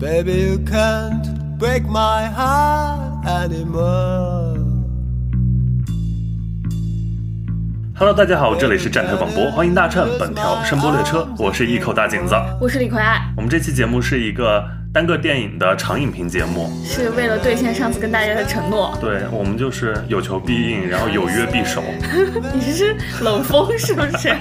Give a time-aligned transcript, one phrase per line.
[0.00, 4.56] Baby, you can't break my heart anymore.
[7.94, 12.34] Hello，大家好，这里是站台广播，欢迎搭乘本条声波列车，我是一口大井子。
[12.58, 18.92] 我是李逵爱，我们这期节目是一个单个电影的长影评节目，是为了兑现上次跟大家的承诺。
[19.00, 21.80] 对我们就是有求必应，然后有约必守，
[22.52, 24.34] 你这是冷风是不是？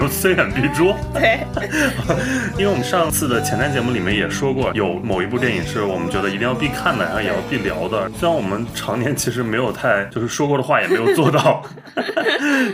[0.10, 0.94] 虽远必诛。
[1.14, 1.40] 对，
[2.58, 8.10] 因为我们上次的前瞻节目里面也说过，有某一部电影是我们觉得一定要必看的，然后也要必聊的。
[8.18, 11.62] 虽然我们常年其实没有太就是说过的话也没有做到，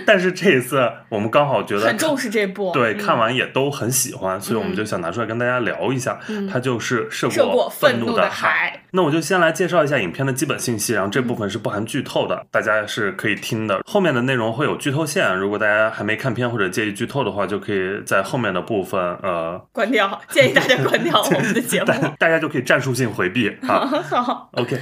[0.04, 2.73] 但是这一次我们刚好觉得很重视这部。
[2.73, 6.18] 对，嗯看完也都很喜欢，所以我们就想拿出来跟大家聊一下。
[6.50, 8.80] 它就是《射射过愤愤怒的的海》。
[8.92, 13.80] 那我就先来介绍一下影片的基本信息，然后这部分是不含剧透的，大家是可以听的。
[13.84, 21.86] 后面的内容会有剧透线，如果大家还没看片或者介意剧透的话，就可以在后面的部分，呃，关掉，建议大家关掉我们的节目。
[21.86, 23.87] 大 大家就可以战术性回避啊。
[23.87, 24.80] 好， OK。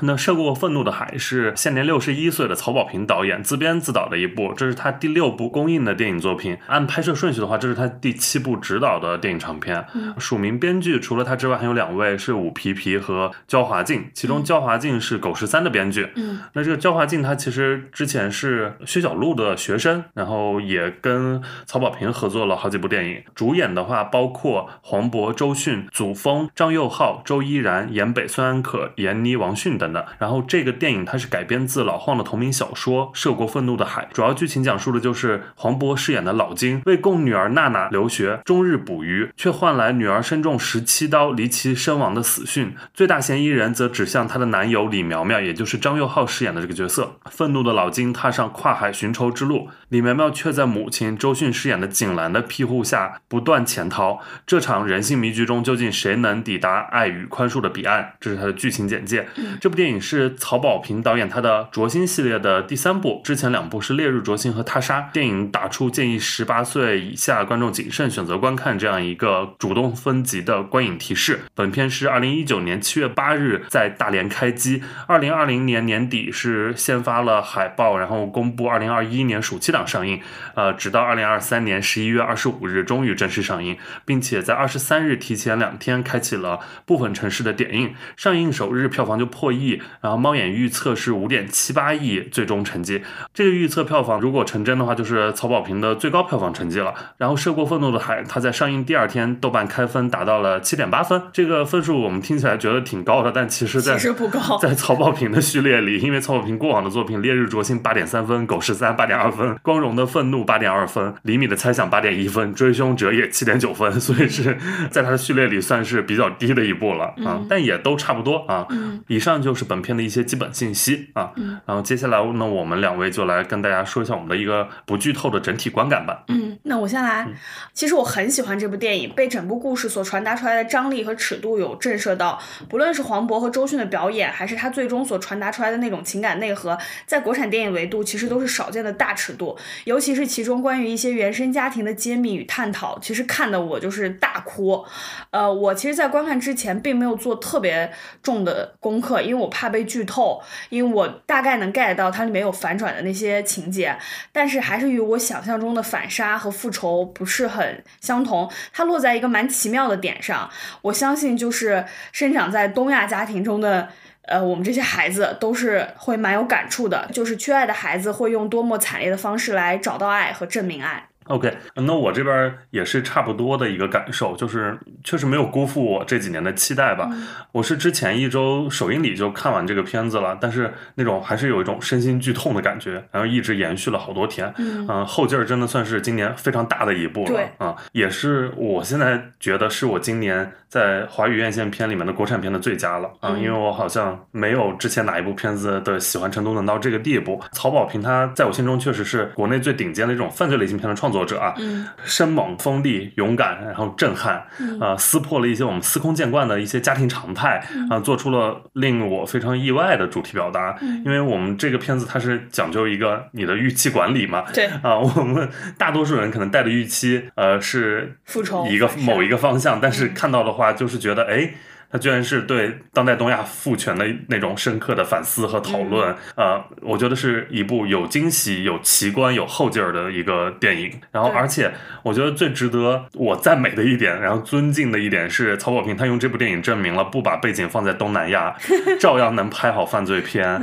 [0.00, 6.58] 那《涉过愤怒的海》是现年六十一岁的曹保平导演自编自导的一部，这是他第六部公映的电影作品。
[6.66, 9.86] 按拍摄顺序的话，这是他第七部执导的电影长片。
[10.18, 16.08] 署名编剧除了他之外，还有两位是武皮皮和焦华静，其中焦华静是《狗十三》的编剧。
[16.16, 23.22] 嗯，那这个焦华静他其实之前是薛晓路的学生，然后也跟曹保平合作了好几部电影。
[23.34, 30.04] 主演的话包括黄渤、周迅、祖峰、张佑浩、周依然、严北、孙安可、闫妮、王迅等等。
[30.18, 42.74] 然后这个电影它是改编自老晃的同名小说《涉过愤怒的海》，主要剧情讲述的就是黄渤饰演的老金为供女儿娜娜留学，终日捕鱼，却换来女儿身中十七刀离奇身亡的死讯。
[42.94, 47.18] 最大嫌疑人则指向她的男友李苗苗，也就是张佑浩饰演的这个角色。
[47.30, 54.20] 愤怒的老金踏上跨海寻仇之路，李苗苗却在母亲周迅饰演的景兰的庇护下不断潜逃。
[54.46, 58.14] 这场人性迷局中，究竟谁能抵达爱与宽恕的彼岸？
[58.18, 59.28] 这是它的剧情简介。
[59.60, 65.00] 这部电影是曹保平导演他的《灼心》系列的第三部，之前两部是《烈日灼心》和《他杀》。
[65.12, 71.40] 电影打出建议十八岁以下观众谨慎选择观看这样一个主动分级的观影提示。
[71.54, 80.20] 本片是二零一九年七月八日在大连开机，二零二零年年底是先发了海报，然后公布二零二一年暑期档上映，
[80.54, 83.76] 呃，直到二零二三年十一月二十五日终于正式上映，
[84.06, 89.65] 并且在二十三日提前两天开启了部分城市的点映，上映首日票房就破亿，
[90.00, 93.02] 然后猫眼预测是五点七八亿最终成绩。
[93.34, 96.94] 这个预测票房如果成真的话，就是曹保平的最高票房成绩了。
[97.18, 104.58] 然后《涉过愤怒的海》，它在上映第二天豆瓣开分达到了七点八分，这个分数我们听起来觉得挺高的，但其实在其实不高。
[104.58, 114.56] 在曹保平的序列里，因为曹保平过往的作品《烈日灼心》八点三分，《狗十三》八点二分，《光荣的愤怒》八点二分，《厘米的猜想》八点一分，《追凶者也》七点九分，所以是
[114.90, 118.66] 在他的序列里算是比较低的一部了啊，但也都差不多啊。
[118.70, 126.24] 嗯以上就是本片的一些基本信息啊，嗯然后接下来呢，我们两位就来跟大家说一下我们的一个不剧透的整体观感吧。
[126.28, 127.26] 嗯，那我先来。
[127.72, 132.40] 其实我很喜欢这部电影，被整部故事所传达出来的张力和尺度有震慑到。
[132.68, 139.56] 不论是黄渤和周迅的表演，还是他最终所传达出来的那种情感内核，在国产电影维度其实都是少见的大尺度。
[139.84, 144.84] 尤其是其中关于一些原生家庭的揭秘与探讨，其实看的我就是大哭。
[145.30, 153.96] 呃，我其实，在观看之前并没有做特别重的功课，因为我怕被剧透，因为我大概能 get 到它里面有反转的那些情节，
[154.32, 158.50] 但是还是与我想象中的反杀和复仇不是很相同。
[158.72, 160.50] 它落在一个蛮奇妙的点上，
[160.82, 163.88] 我相信就是生长在东亚家庭中的。
[164.28, 171.06] 呃，我们这些孩子都是会蛮有感触的，就是缺爱的孩子会用多么惨烈的方式来找到爱和证明爱。
[171.28, 177.10] OK，那我这边也是差不多的一个感受，就是确实没有辜负我这几年的期待吧。
[177.52, 184.52] 我是之前一周首映礼就看完这个片子了，但是那种还是有一种身心剧痛的感觉，然后一直延续了好多天。
[184.58, 197.40] 嗯嗯、后劲儿真的算是今年非常大的一部了对啊、也是我现在觉得是我今年在华语院线片里面的国产片的最佳了啊、嗯因为我好像没有之前哪一部片子的喜欢程度能到这个地步。
[197.52, 201.86] 曹保平他在我心中确实是国内最顶尖的一种犯罪类型片的创作者啊，嗯。
[202.04, 204.78] 生猛、锋利、勇敢，然后震撼，嗯。
[204.80, 210.76] 啊、撕破了一些我们司空见惯的一些家庭常态，啊、做出了令我非常意外的主题表达。
[210.80, 211.02] 嗯。
[211.04, 215.48] 因为我们这个片子它是讲究一个你的预期管理嘛，对，啊、我们
[215.78, 221.50] 大多数人可能带的预期，呃，是复仇一个某一个方向，但是看到的话，就是觉得，哎，
[221.90, 226.14] 它居然是对当代东亚父权的那种深刻的反思和讨论。
[226.34, 230.90] 呃，我觉得是一部有惊喜、有奇观、有后劲儿的一个电影。
[231.12, 231.72] 然后，而且
[232.02, 238.54] 我觉得最值得我赞美的一点，然后尊敬的一点是，曹保平他用这部电影证明了不把背景放在东南亚，
[239.00, 240.60] 照样能拍好犯罪片，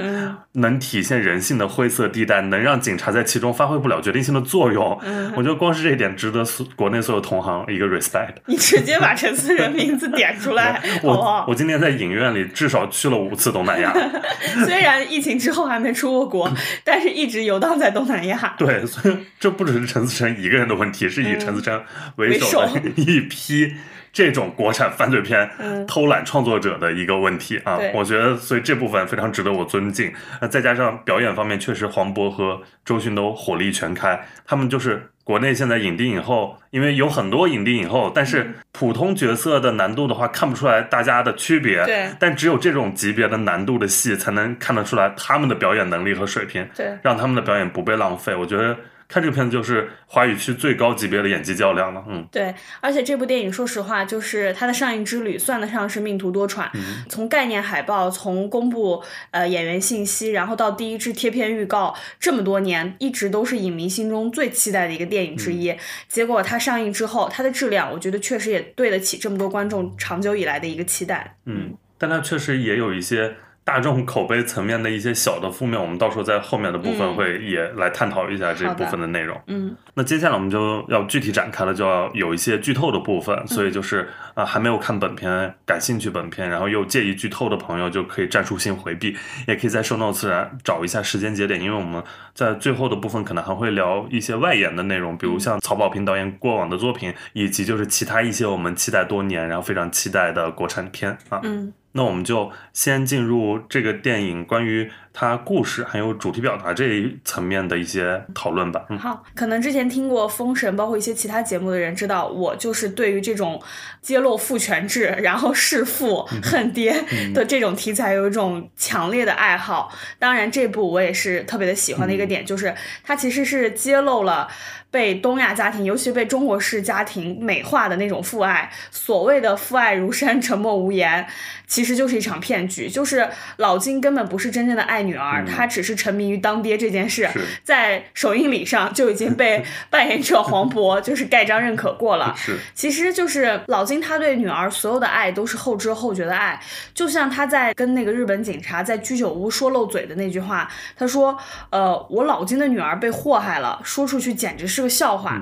[0.54, 5.00] 能体现人性的灰色地带，能让警察在其中发挥不了决定性的作用。
[5.36, 8.34] 我觉得光是这一点值得所国内所有同行一个 respect。
[8.46, 10.82] 你直接把陈思仁名字点出来，
[11.16, 11.46] 好不我好？
[11.48, 13.94] 我今天在影院里至少去了五次东南亚，
[14.66, 18.56] 虽然疫情之后还没出过国， 但是一直游荡在东南亚。
[18.58, 21.82] 对，所以这不只是陈思诚一个人的问题，是以陈思诚
[22.18, 23.74] 为首的 一批
[24.14, 27.92] 这种国产犯罪片嗯偷懒创作者的一个问题啊对。
[27.94, 30.14] 我觉得，所以这部分非常值得我尊敬。
[30.40, 35.10] 那再加上表演方面，确实黄渤和周迅都火力全开，他们就是。
[35.26, 41.82] 国内现在影帝影后，因为有很多影帝影后，但嗯是普通角色的难度的话，看不出来大家的区别。
[41.86, 46.68] 对但只有这种级别的难度的戏，才能看得出来他们的表演能力和水平。
[46.76, 48.36] 对，让他们的表演不被浪费。
[48.36, 48.76] 我觉得
[49.14, 52.04] 看这个片子就是华语区最高级别的演技较量了。
[52.10, 52.52] 嗯，对，
[52.82, 56.68] 而且这部电影说实话，就是它的上映之旅算得上是命途多舛。
[57.08, 65.76] 从概念海报，从公布呃演员信息，然后到第一支贴片预告，这么多年一直都是影迷心中最期待的一个电影之一。
[66.08, 71.36] 结果它上映之后，它的质量，我觉得确实也对得起这么多观众长久以来的一个期待。
[71.46, 77.14] 嗯，但它确实也有一些大众口碑层面的一些小的负面，我们到时候在后面的部分嗯。
[77.16, 79.40] 会也来探讨一下这部分的内容。
[79.48, 89.16] 嗯，那接下来我们就要具体展开了，就要有一些剧透的部分，所以就是啊、还没有看本片、感兴趣本片，然后又介意剧透的朋友，就可以战术性回避，
[89.48, 101.40] 也可以在 show notes 上找一下时间节点，因为我们在最后的部分可能还会聊一些外延的内容，比如像曹保平导演过往的作品，以及就是其他一些我们期待多年，然后非常期待的国产片啊。
[101.44, 108.84] 嗯，那我们就先进入这个电影关于它故事还有主题表达这一层面的一些讨论吧。
[108.90, 113.62] 嗯，好，可能之前听过《封神》，包括一些其他节目的人知道，我就是对于这种
[114.02, 116.96] 揭露父权制，然后弑父 恨爹
[117.34, 119.94] 的这种题材有一种强烈的爱好。
[120.18, 122.74] 当然，这部我也是特别的喜欢的一个点，就是
[123.04, 124.48] 它其实是揭露了。
[124.94, 131.26] 被东亚家庭，尤其被中国式家庭美化的那种父爱，所谓的父爱如山，沉默无言，
[131.66, 132.88] 其实就是一场骗局。
[132.88, 137.28] 就是老金根本不是真正的爱女儿，他只是沉迷于当爹这件事。
[137.64, 142.36] 在首映礼上就已经被 扮演者黄渤就是盖章认可过了。
[142.38, 146.62] 是其实就是老金他对女儿所有的爱都是后知后觉的爱，
[146.94, 151.36] 就像他在跟那个日本警察在居酒屋说漏嘴的那句话，他说
[151.72, 155.42] ：“呃，我老金的女儿被祸害了，说出去简直是个笑话。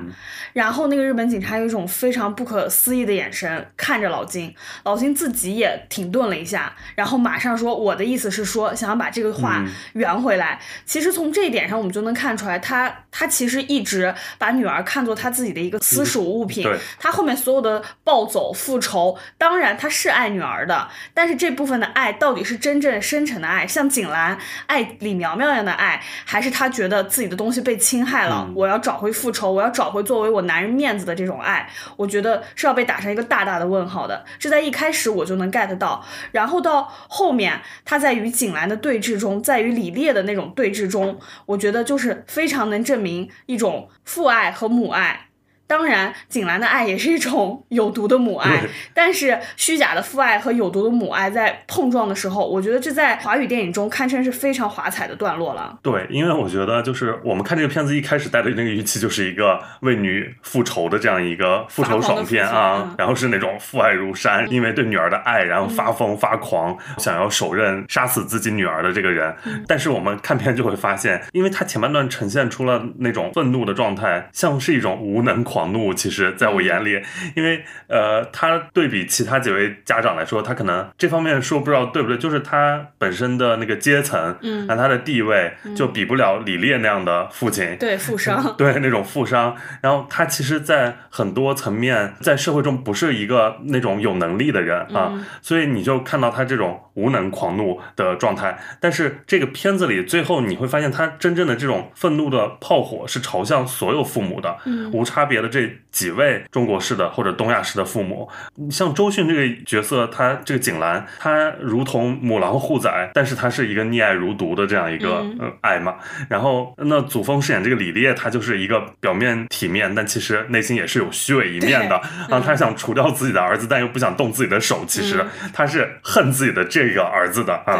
[0.52, 4.54] 然后那个日本警察有一种非常不可思议的眼神看着老金，
[4.84, 10.60] 老金自己也停顿了一下，然后马上说：“我的意思是说，想要把这个话圆回来。
[10.84, 16.62] 其实从这一点上，我们就能看出来他，他其实一直把女儿看作他自己的一个私属物品。
[16.62, 24.36] 对他后面所有的暴走、复仇，当然他是爱女儿的，但是这部分的爱到底是真正深沉的爱，像景兰
[24.66, 31.68] 爱李苗苗一样的爱，还是他觉得自己的东西被侵害了，我要找回复仇，我要找回作为我男人面子的这种爱？
[31.96, 34.24] 我觉得是要被打上一个大大的问号的。
[34.38, 45.28] 这在一开始我就能 get 到，然后到后面他在与景兰的对峙中，在与李烈的那种对峙中，我觉得就是非常能证明一种父爱和母爱。
[45.72, 55.78] 当然，景兰的爱也是一种有毒的母爱，但是虚假的父爱和有毒的母爱在碰撞的时候，我觉得这在华语电影中堪称是非常华彩的段落了。
[55.82, 69.34] 对，因为我觉得就是我们看这个片子一开始带的那个预期，就是一个为女复仇的这样一个复仇爽片啊嗯， 然后是那种父爱如山，因为对女儿的爱，然后发疯发狂，想要手刃杀死自己女儿的这个人。
[69.66, 75.92] 但是我们看片就会发现，因为他前半段呈现出了那种愤怒的状态，像是一种无能狂怒。
[75.94, 77.00] 其实，在我眼里，
[77.36, 87.76] 因为呃，他对比其他几位家长来说，他可能这方面说不知道对不对，就是他本身的那个阶层，嗯那他的地位就比不了李烈那样的父亲。
[87.78, 98.58] 对，富商，对那种富商，然后他其实，在很多层面，在社会中不是一个那种有能力的人啊，嗯所以你就看到他这种无能狂怒的状态。
[98.80, 108.28] 但是这个片子里，最后你会发现，他真正的这种愤怒的炮火是朝向所有父母的，嗯无差别的这几位中国式的或者东亚式的父母，
[108.70, 115.96] 像周迅这个角色，她这个景兰，她如同母狼护崽，但是她是一个溺爱如毒的这样一个、嗯呃爱嘛。
[116.30, 122.42] 然后那祖峰饰演这个李烈，他就是一个表面体面，但其实内心也是有虚伪一面的对啊。
[122.44, 127.78] 他想除掉自己的儿子，但又不想动自己的手，其实他是恨自己的这个儿子的啊。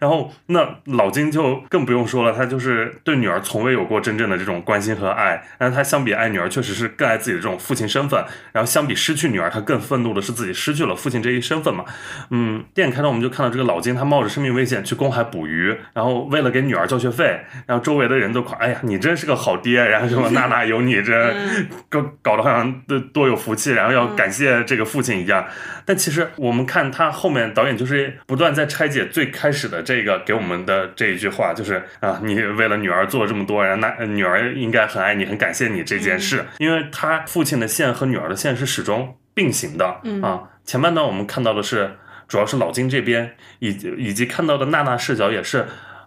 [0.00, 5.40] 然后那老金就更不用说了，他就是对女儿从未有过真正的这种关心和爱。
[5.58, 8.24] 但是他相比爱女儿，确实是更爱自己的这种父亲身份。
[8.52, 11.84] 然后相比失去女儿，他更愤怒的是自己失去了父亲这一身份嘛。
[12.30, 25.46] 嗯，电影开头我们就看到这个老金，他冒着生命危险去公海捕鱼，然后为了给女儿交学费，然后周围的人都夸，哎呀，你真是个好爹，然后什么 娜娜有你这嗯搞搞得好像多多有福气，然后要感谢这个父亲一样。
[25.84, 40.42] 但其实我们看他后面导演就是不断在拆解最开始的这个给我们的这一句话，就是啊，你为了女儿做了这么多，然后那女儿应该很爱你，很感谢你这件事，因为他父亲的线和女儿的线是始终并行的嗯啊。
[40.64, 45.66] 前半段我们看到的是主要是老金这边，以及以及看到的娜娜视角也是。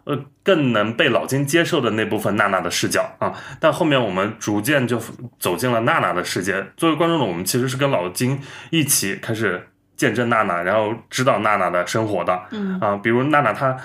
[0.10, 4.98] 呃，更能被老金接受的那部分娜娜的视角啊，但后面我们逐渐就
[5.38, 6.66] 走进了娜娜的世界。
[6.78, 9.68] 作为观众的我们，其实是跟老金一起开始
[9.98, 12.42] 见证娜娜，然后知道娜娜的生活的。
[12.52, 13.76] 嗯啊，比如娜娜她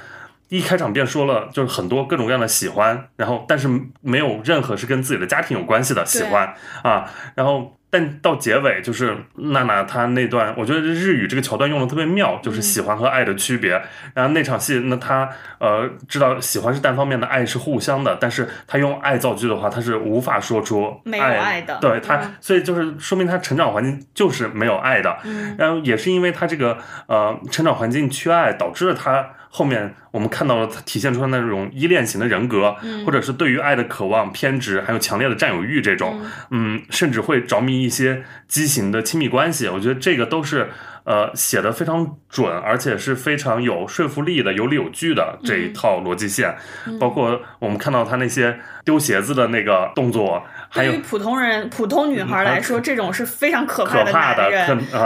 [0.53, 3.69] 一开场便说了，就是很多各种各样的喜欢，然后但是
[4.03, 7.79] 没有任何是跟自己的家庭有关系的喜欢啊，然后。
[7.95, 13.73] 但到结尾，就是娜娜她那段，我觉得日语这个桥段用的特别妙，就是喜欢和爱的区别。
[14.15, 15.29] 然后那场戏，那她
[15.59, 25.19] 呃知道喜欢是单方面的，爱是互相的，但是她用爱造句的话，她是无法说出没有爱的对她，嗯所以就是说明她成长环境就是没有爱的。
[25.25, 26.79] 嗯然后也是因为她这个
[27.09, 39.69] 呃成长环境缺爱，导致了他后面我们看到了他体现出来那种依恋型的人格，嗯或者是对于爱的渴望、偏执，还有强烈的占有欲这种，嗯甚至会着迷一些畸形的亲密关系。
[39.69, 40.71] 我觉得这个都是。
[41.05, 54.51] 呃，写的非常准，而且是非常有说服力的、有理有据的这一套逻辑线，嗯包括我们看到他那些丢鞋子的那个动作，还有对于普通人、普通女孩来说，这种是非常可怕的可怕的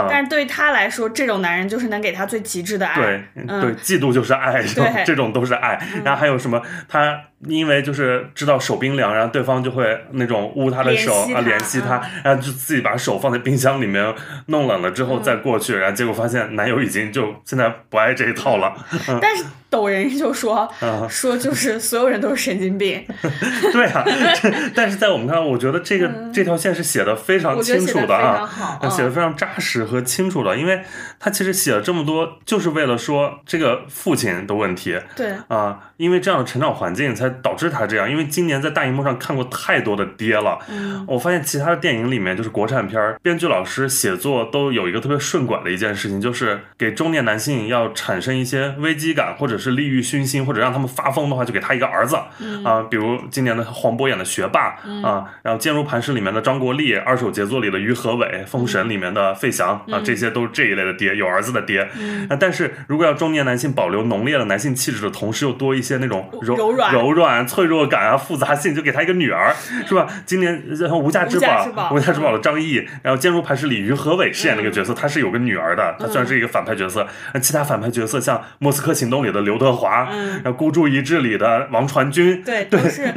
[0.09, 2.95] 但是对于他来说，这种男人就是能给他最极致的爱。
[3.01, 4.63] 对嗯对，嫉妒就是爱，
[5.05, 5.77] 这种都是爱。
[6.05, 6.61] 然后还有什么？
[6.87, 14.15] 他因为就是知道手冰凉，然后对方就会那种捂他的手啊，联系他然后就自己把手放在冰箱里面
[14.47, 18.73] 弄冷了之嗯后再过去，然后结果发现男友已经就现在不爱这一套了。
[19.19, 23.03] 但是抖人就说、嗯说就是所有人都是神经病，
[23.73, 24.03] 对啊，
[24.41, 28.47] 这但是在我们看来，我觉得这个、这条线是写的非常清楚的啊
[28.89, 30.81] 写的嗯非常扎实和清楚的，因为
[31.19, 34.97] 他其实写了这么多，就是为了说这个父亲的问题。
[35.15, 38.09] 对，啊，因为这样的成长环境才导致他这样。
[38.09, 52.63] 因为今年在大荧幕上看过太多的爹了，嗯我发现其他的电影里面，就是国产片儿，编剧老师写作都有一个特别顺拐的一件事情，就是给中年男性要产生一些危机感，或者是利欲熏心，或者让他们发疯的话，就给他一个儿子、嗯。
[52.63, 59.95] 啊，比如今年的黄渤演的学霸、啊，然后《坚如磐石》里面的张国立，《二手杰作》里的于和伟，《封神》里面的费翔、嗯。
[59.95, 61.81] 啊，这些都是这一类的爹，有儿子的爹。
[62.29, 69.53] 啊，但是如果要中年男性保留浓烈的男性气质的同时，又多一些那种柔柔软柔软、脆弱感啊、复杂性，就给他一个女儿，
[69.87, 70.07] 是吧？
[70.25, 76.96] 今年然后无价之宝之宝，无价之宝的张译，然后《坚如磐石》里于和伟饰演那个角色，他是有个女儿的，他虽然是一个反派角色，
[77.33, 83.13] 那其他反派角色像《莫斯科行动》里的刘德华，嗯然后《孤注一掷》里的王传君，对，都是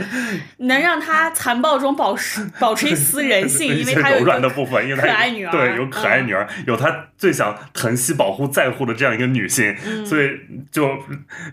[0.58, 10.30] 能让他残暴中保持保持一丝人性，因为他有柔软的部分，因为他可爱女儿对，有可爱嗯女儿，有他最想疼惜、保护、在乎的这样一个女性，嗯所以
[10.72, 10.98] 就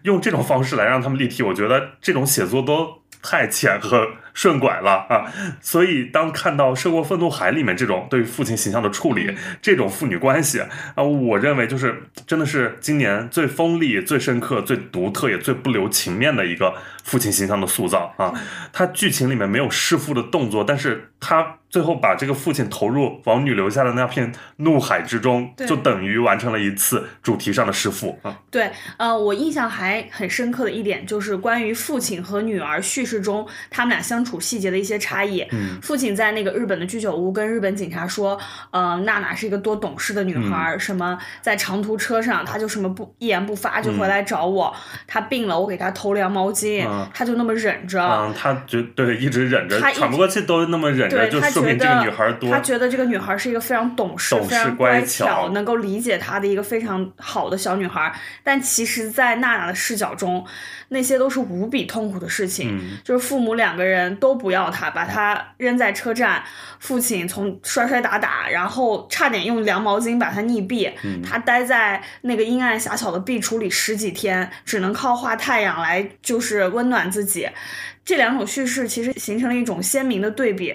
[0.04, 5.26] 用这种方式来让他们立体，我觉得这种写作都太浅和顺拐了啊！
[5.60, 18.32] 所以当看到《涉过愤怒海》里面这种对于父亲形象的处理，这种父女关系啊，我认为就是真的是今年最锋利、最深刻、最独特也最不留情面的一个父亲形象的塑造啊！
[18.72, 28.40] 他剧情里面没有弑父的动作，但是他最后把这个父亲投入王女留下的那片怒海之中，就等于完成了一次主题上的弑父啊！
[28.52, 35.42] 对，呃，我印象还很深刻的一点就是关于父亲和女儿叙事中他们俩相处细节的一些差异。
[35.52, 38.38] 嗯父亲在那个日本的居酒屋跟日本警察说，
[38.72, 44.76] 呃，娜娜是一个多懂事的女孩儿，什么在长途车上她就什么不一言不发就回来找我，
[45.08, 48.02] 她病了我给她头凉毛巾，嗯她就那么忍着。
[48.02, 58.14] 嗯，他绝对一直忍着，喘不过气都那么忍着，对就他觉得说明这个女孩多她觉得这个女孩是一个非常懂事、懂事非常乖巧、能够理解她的一个非常好的小女孩。
[58.44, 60.46] 但其实，在娜娜的视角中，
[60.90, 62.78] 那些都是无比痛苦的事情。
[62.78, 66.44] 嗯就是父母两个人都不要他，把他扔在车站，
[66.80, 70.92] 父亲从摔摔打打，然后差点用凉毛巾把他溺毙，
[71.24, 77.50] 他待在那个阴暗狭小的壁橱里十几天，只能靠画太阳来就是温暖自己。
[78.08, 80.74] 这两种叙事其实形成了一种鲜明的对比。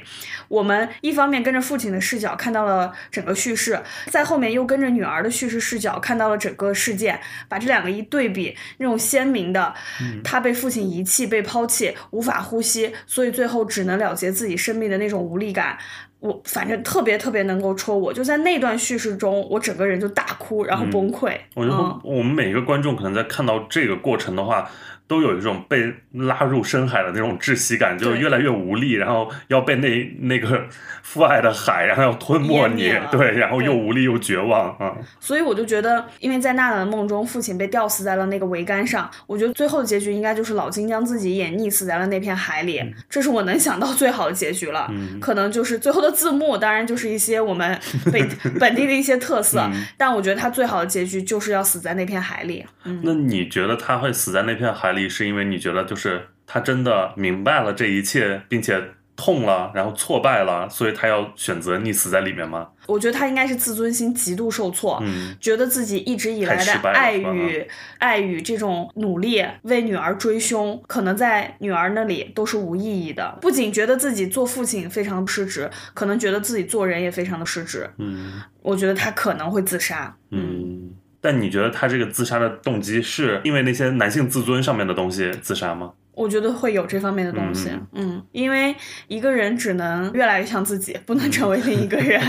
[0.49, 7.19] 我们一方面跟着父亲的视角看到了整个叙事，在后面又跟着女儿的叙事视角看到了整个事件。
[7.49, 9.75] 把这两个一对比，那种鲜明的，
[10.23, 15.79] 他被父亲遗弃、被抛弃、无法呼吸，所以最后只能了结自己生命的那种无力感，
[16.21, 18.13] 我反正特别特别能够戳我。
[18.13, 21.35] 就在那段叙事中，我整个人就大哭，然后崩溃。
[21.55, 24.71] 我觉得我们每一个观众可能在看到这个过程的话。
[25.07, 30.67] 都有一种被拉入深海的那种窒息感，就是越来越无力，然后要被那那个
[31.03, 34.97] 父爱的海，然后要吞没你， 对，然后又无力又绝望啊。
[35.21, 44.91] 所以我就觉得，因为在娜娜的梦中，父亲被吊死在了那个桅杆上，我觉得最后的结局应该就是老金将自己也溺死在了那片海里，这是我能想到最好的结局了。
[45.21, 47.79] 可能就是最后的字幕，当然就是一些我们
[48.11, 48.29] 本
[48.59, 49.69] 本地的一些特色，
[49.99, 52.65] 但我觉得他最好的结局就是要死在那片海里。
[53.03, 55.02] 那你觉得他会死在那片海里？
[55.09, 58.83] 是因为你觉得就是他真的明白了这一切，并且
[59.15, 62.69] 痛了，然后挫败了，所以他要选择溺死在里面吗？
[62.87, 67.65] 我觉得他应该是自尊心极度受挫，嗯，觉得自己一直以来的爱与
[67.99, 73.39] 爱与这种努力为女儿追凶，可能在女儿那里都是无意义的。
[73.41, 77.89] 不仅觉得自己做父亲非常失职，可能觉得自己做人也非常的失职。
[77.99, 80.17] 嗯，我觉得他可能会自杀。
[80.31, 80.91] 嗯。
[81.23, 85.93] 但你觉得他这个自杀的动机是因为那些男性自尊上面的东西自杀吗？
[86.15, 88.75] 我觉得会有这方面的东西，嗯，因为
[89.09, 92.21] 一个人只能越来越像自己，不能成为另一个人，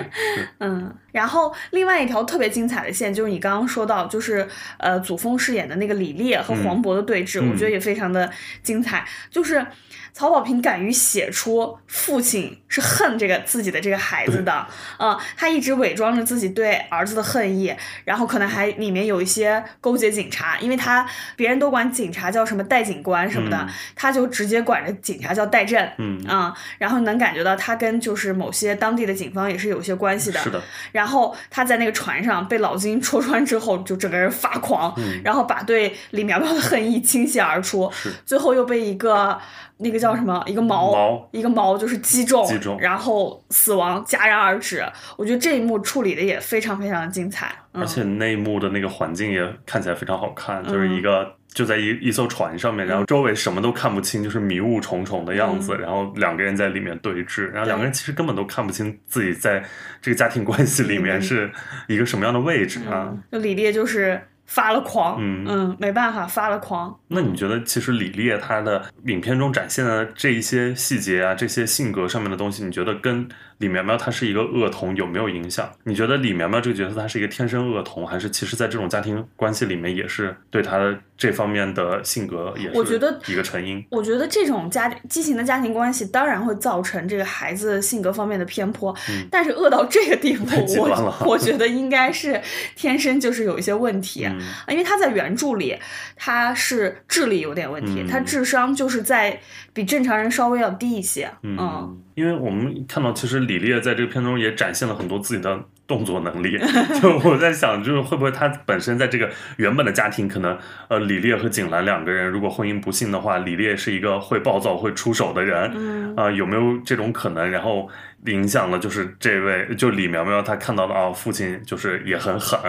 [0.58, 0.94] 嗯。
[1.12, 4.46] 然后另外一条特别精彩的线就是你刚刚说到，就是
[4.78, 8.30] 呃祖峰饰演的那个李烈和黄渤的对峙，我觉得也非常的
[8.62, 9.64] 精彩，就是。
[10.12, 14.66] 曹保平敢于写出父亲是恨这个自己的这个孩子的，
[14.98, 30.62] 嗯，他一直伪装着自己对儿子的恨意，然后可能还里面有一些勾结警察，因为他别人都管警察叫什么戴警官什么的，他就直接管着警察叫戴震，嗯啊，然后能感觉到他跟就是某些当地的警方也是有些关系的，是的。
[30.92, 37.90] 然后他在那个船上被老金戳穿之后，就整个人发狂，然后把对李苗苗的恨意倾泻而出，
[38.26, 39.40] 最后又被一个。
[39.82, 40.42] 那个叫什么？
[40.46, 44.84] 一个矛，一个矛就是击中，击中，然后死亡戛然而止。
[45.16, 59.62] 我觉得这一幕处理的也非常非常的精彩，而且那一幕的那个环境也看起来非常好看，就是一个就在一一艘船上面，然后周围什么都看不清，就是迷雾重重的样子，然后两个人在里面对峙，然后两个人其实根本都看不清自己在
[60.00, 61.50] 这个家庭关系里面是
[61.88, 63.12] 一个什么样的位置啊。
[63.30, 64.20] 就李烈就是。
[64.46, 66.98] 发了狂，嗯嗯，没办法，发了狂。
[67.08, 73.28] 那你觉得，其实李烈他的影片中展现的这一些细节啊，这些性格上面的东西，你觉得跟？
[73.62, 75.70] 李苗苗她是一个恶童，有没有影响？
[75.84, 82.98] 你觉得李苗苗这个角色她是一个天生恶童，还是其实在这种家庭关系里面也是对她的这方面的性格也是
[83.32, 83.84] 一个成因？
[83.88, 88.92] 我觉得这种家畸形的家庭关系当然会造成这个孩子性格方面的偏颇，
[89.30, 90.44] 但是恶到这个地步，
[90.80, 92.42] 我我觉得应该是
[92.74, 94.28] 天生就是有一些问题，
[94.66, 95.78] 因为他在原著里
[96.16, 99.38] 他是智力有点问题，他智商就是在
[99.72, 101.96] 比正常人稍微要低一些，嗯。
[102.14, 106.58] 因为我们看到，其实李烈在这个片中也展现了很多自己的动作能力。
[107.00, 110.56] 就我在想，就是会不会他本身在这个原本的家庭，可能
[110.88, 115.72] 呃，李烈和景兰两个人如果婚姻不幸的话，李烈是一个会暴躁、会出手的人。
[115.74, 116.14] 嗯。
[116.16, 117.50] 啊，有没有这种可能？
[117.50, 117.88] 然后
[118.26, 122.60] 影响了就是这位，就李苗苗，她看到了啊，父亲就是也很狠，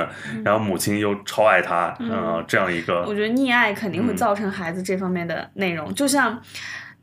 [0.45, 3.03] 然后母亲又超爱他，嗯，这样一个。
[3.03, 6.41] 我觉得溺爱肯定会造成孩子这方面的内容，就像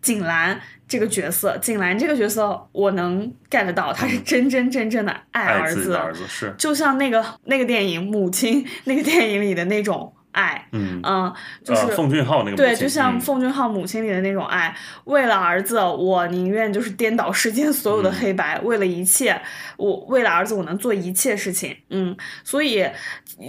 [0.03, 0.61] 景兰。
[0.89, 10.13] 这个角色，景兰这个角色，我能 get 到，他是真真正正的爱儿子，儿子是，就像那个那个电影《母亲》那个电影里的那种。
[10.33, 11.33] 爱，嗯嗯，
[11.65, 19.41] 就是奉俊昊那个对，就像奉俊昊母亲里的那种爱，为了儿子，我宁愿就是颠倒世间所有的黑白，为了一切，
[19.77, 22.87] 我为了儿子，我能做一切事情，嗯，所以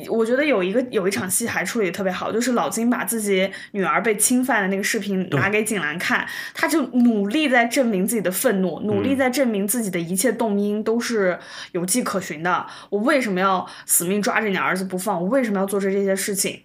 [0.10, 11.38] 我觉得有一个有一场戏还处理的特别好，就是老金把自己女儿被侵犯的那个视频拿给景兰看，他就努力在证明自己的愤怒，努力在证明自己的一切动因都是
[11.74, 15.22] 有迹可循的，我为什么要死命抓着你儿子不放？
[15.22, 16.64] 我为什么要做这这些事情？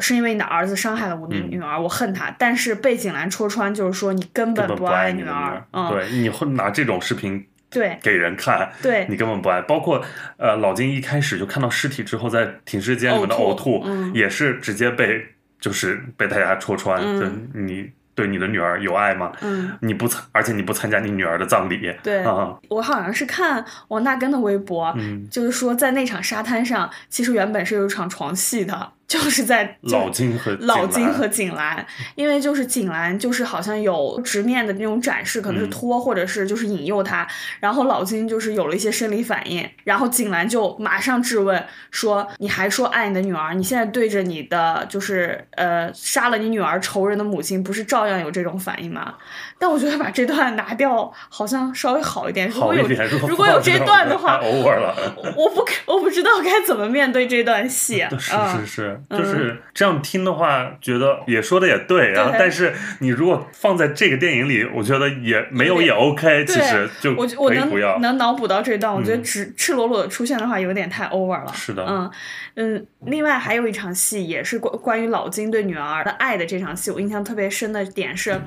[0.00, 2.34] 是因为你的儿子伤害了我的女儿，我恨他。
[2.38, 5.62] 但是被景兰戳穿，就是说你根本不爱女儿。
[5.90, 9.60] 对，你会拿这种视频对给人看，对你根本不爱。
[9.62, 10.04] 包括
[10.36, 13.84] 呃，老金一开始就看到尸体之后，在停尸间里面的呕吐，
[14.14, 15.24] 也是直接被
[15.60, 17.90] 就是被大家戳穿，就你。
[18.18, 19.30] 对你的女儿有爱吗？
[19.42, 37.26] 嗯，你不参，而且你不参加你女儿的葬礼，对啊，我好像是看王大根的微博，嗯，就是说在那场沙滩上，其实原本是有一场床戏的，就是在 老金和老金和景兰，因为就是景兰就是好像有直面的那种展示，可能是嗯拖或者是就是引诱他，
[37.58, 49.14] 然后老金就是有了一些生理反应，然后景兰就马上质问说：“你还说爱你的女儿，你现在对着你的就是呃杀了你女儿仇人的母亲，不是照样有这种反应吗？”
[49.58, 52.48] 但我觉得把这段拿掉好像稍微好一点。
[52.48, 52.86] 如果有
[53.26, 54.94] 如果有这段的话，太 over 了。
[55.36, 58.06] 我不我不知道该怎么面对这段戏。
[58.18, 67.68] 是嗯是是，就是这样听的话，觉得也说的也对，然后但是你如果放在这个电影里，我觉得也没有也 OK，其实就我我能。
[68.00, 71.52] 能脑补到这段，我觉得嗯只赤裸裸的出现的话，有点太 over 了。
[71.54, 72.10] 是的嗯
[72.54, 72.86] 嗯。
[73.06, 78.40] 另外还有一场戏，也是关关于老金对女儿的爱的这场戏，我印象特别深的点是，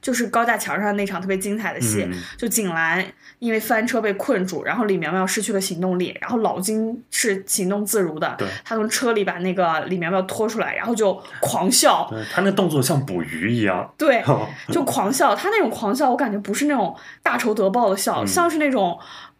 [0.00, 2.20] 就是高架桥上那场特别精彩的戏，嗯。
[2.36, 3.04] 就景兰
[3.38, 14.22] 因为翻车被困住，然后李苗苗失去了行动力，然后老金是行动自如的，他从车里把那个李苗苗拖出来，然后就狂笑，对他那动作像捕鱼一样，对，
[14.72, 15.34] 就狂笑。
[15.34, 18.98] 他那种狂笑，我感觉不是那种大仇得报的笑，像是那种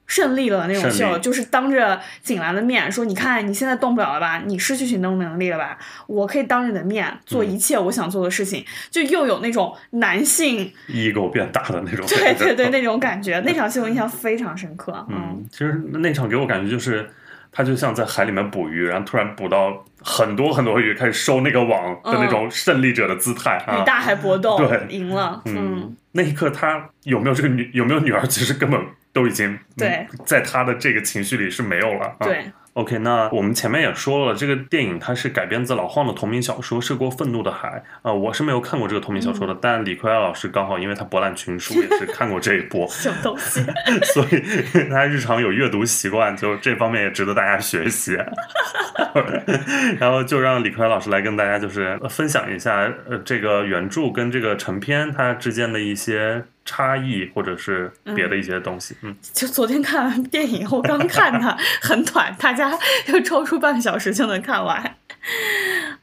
[0.09, 4.43] 胜利了那种嗯胜笑，利就是当着景兰的面说：“你看你现在动不了了吧？
[4.45, 5.79] 你失去行动能力了吧？
[6.09, 8.65] 我可以当着你的面做嗯一切我想做的事情。
[8.91, 12.05] 就又有那种男性，ego 变大的那种。
[12.09, 13.39] 对对对，那种感觉。
[13.47, 15.07] 那场戏我印象非常深刻。
[15.11, 17.09] 嗯，嗯，其实那场给我感觉就是，
[17.53, 23.79] 他就像在海里面捕鱼，然后突然捕到很多很多鱼，开始收那个网的那种胜利者的姿态啊。
[23.83, 25.43] 与大海搏斗，对赢了。
[25.45, 28.81] 嗯嗯，那一刻他有没有这个女有没有女儿，其实根本
[29.19, 32.07] 都已经对嗯在他的这个情绪里是没有了。
[32.21, 32.45] 啊、对。
[32.75, 43.65] OK，那我们前面也说了，这个电影它是改编自老晃的同名小说《涉过愤怒的海》啊、我是没有看过这个同名小说的，嗯但李逵老师刚好因为他博览群书，也是看过这一部， 什么东西？
[44.15, 48.17] 所以他日常有阅读习惯，就这方面也值得大家学习。
[49.99, 58.95] 然后就让李逵老师来跟大家就是分享一下，呃，这个原著跟这个成片它之间的一些差异，或者是别的一些东西。
[59.03, 62.68] 嗯，就昨天看完电影后刚看它，很短，大家
[63.07, 64.97] 要抽出半个小时就能看完。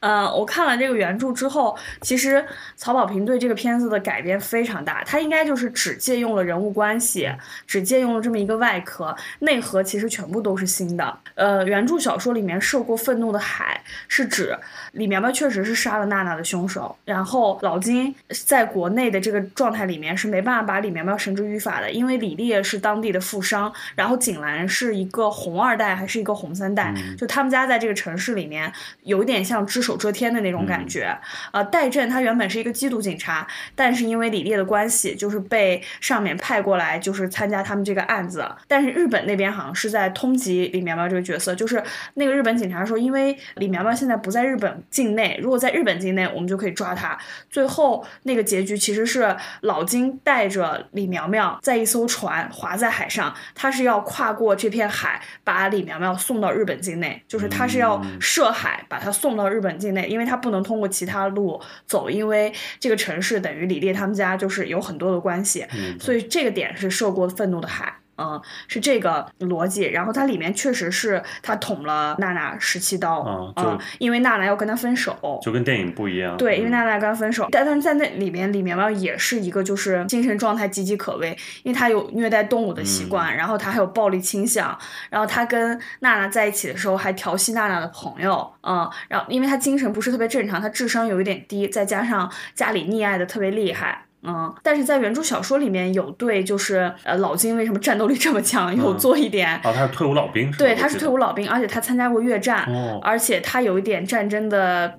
[0.00, 2.44] 呃，我看了这个原著之后，其实
[2.76, 7.30] 曹保平对这个片子的改编非常大，他应该就是只借用了人物关系，
[7.66, 11.18] 只借用了这么一个外壳，内核其实全部都是新的。
[11.34, 14.56] 呃，原著小说里面涉过愤怒的海，是指
[14.92, 31.16] 李苗苗确实是杀了娜娜的凶手，然后老金在国内的这个状态里面是没办法把李苗苗绳之于法的，因为李烈是当地的富商，然后景兰是一个红二代还是一个红三代，就他们家在这个城市里面有一点像只手遮天的那种感觉。
[31.52, 38.44] 呃，戴震他原本是一个缉毒警察，但是因为李烈的关系，就是被上面派过来，就是参加他们这个案子。
[38.66, 41.82] 但是日本那边好像是在通缉李苗苗这个角色，就是
[42.14, 47.16] 那个日本警察说，因为李苗苗现在不在日本境内，如果在日本境内，我们就可以抓他。
[47.48, 65.66] 最后那个结局其实是老金带着李苗苗在一艘船划在海上，他是要跨过这片海，把李苗苗送到日本境内，就是他是要涉海把他送到日本境内，因为他不能通过其他路走，因为这个城市等于李烈他们家就是有很多的关系，
[66.00, 67.94] 所以这个点是涉过愤怒的海。
[68.18, 69.84] 嗯，是这个逻辑。
[69.84, 76.36] 然后它里面确实是他捅了娜娜十七刀，嗯，因为娜娜要跟他分手，就跟电影不一样。
[76.36, 84.76] 对，因为嗯娜娜跟他分手，但但是在那里面，里面吧也是一个就是精神状态岌岌可危，因为他有虐待动物的习惯，然后他还有暴力倾向，
[85.10, 94.05] 然后他跟娜娜在一起的时候还调戏娜娜的朋友，嗯，然后因为他精神不是特别正常，他智商有一点低，再加上家里溺爱的特别厉害。
[94.26, 104.98] 嗯，但是在原著小说里面有对，就是呃老金为什么战斗力这么强，有嗯做一点啊，他是退伍老兵，是吧对，他是退伍老兵，而且他参加过越战，哦而且他有一点战争的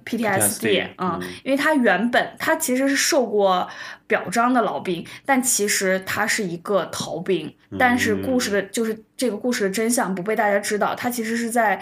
[0.97, 3.67] 嗯嗯，因为他原本他其实是受过
[4.07, 11.81] 表彰的老兵，但其实他是一个逃兵，但是故事的就是这个故事的真相不被大家知道，他其实是在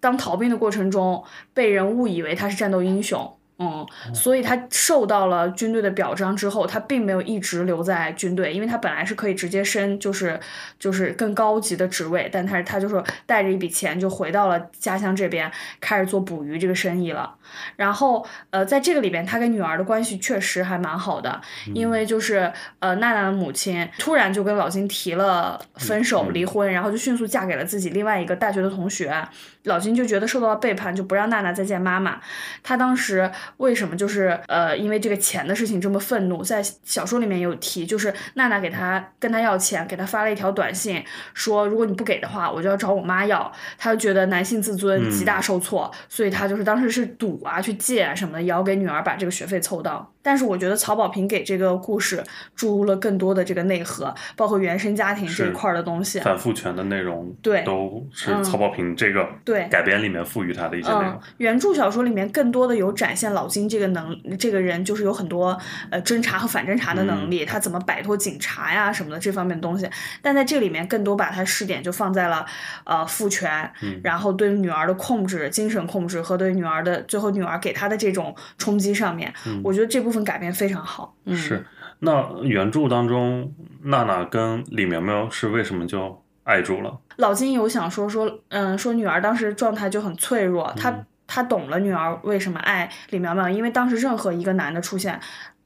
[0.00, 3.30] 当逃兵的过程中被人误以为他是战斗英雄。
[3.58, 10.38] 嗯，所以他受到了军队的表彰之后，他并没有一直留在军队，因为他本来是可以直接升，就是
[10.78, 17.34] 就是更高级的职位，但他他就是带着一笔钱就回到了家乡这边，开始做捕鱼这个生意了。
[17.76, 21.40] 然后呃，在这个里边，他跟女儿的关系确实还蛮好的，
[21.72, 29.26] 因为就是呃娜娜的母亲突然就跟老金提了分手、离婚，然后就迅速嫁给了自己另外一个大学的同学。
[29.66, 32.20] 老金就觉得受到了背叛，就不让娜娜再见妈妈。
[32.62, 43.52] 他当时为什么就是呃因为这个钱的事情这么愤怒，在小说里面有提，就是娜娜给他跟他要钱，给他发了一条短信，说如果你不给的话，我就要找我妈要。
[43.76, 50.12] 他就觉得男性自尊极大受挫，所以他就是当时是赌啊，去借啊什么的，也要给女儿把这个学费凑到。
[50.26, 52.20] 但是我觉得曹保平给这个故事
[52.56, 56.18] 注入了更多的这个内核，包括原生家庭这一块的东西。
[56.18, 61.12] 反父权的内容，对，都是曹保平这个对改编里面赋予他的一些内容。
[61.12, 65.56] 嗯，原著小说里面更多的有展现老金这个能这个人，就是有很多
[65.90, 69.88] 呃侦查和反侦查的能力，他怎么摆脱警察呀什么的这方面的东西。
[70.20, 72.44] 但在这里面更多把他试点就放在了
[72.82, 73.70] 呃父权，
[74.02, 79.32] 然后对女儿的控制、精神控制和对女儿的最后女儿给他的这种冲击上面。
[79.62, 81.14] 我觉得这部分改编非常好。
[81.24, 81.66] 嗯、是，
[81.98, 83.52] 那原著当中
[83.82, 86.98] 娜娜跟李苗苗是为什么就爱住了？
[87.16, 90.94] 老金有想说说，嗯，说女儿当时状态就很脆弱，他
[91.26, 95.20] 他懂了女儿为什么爱李苗苗，因为当时任何一个男的出现，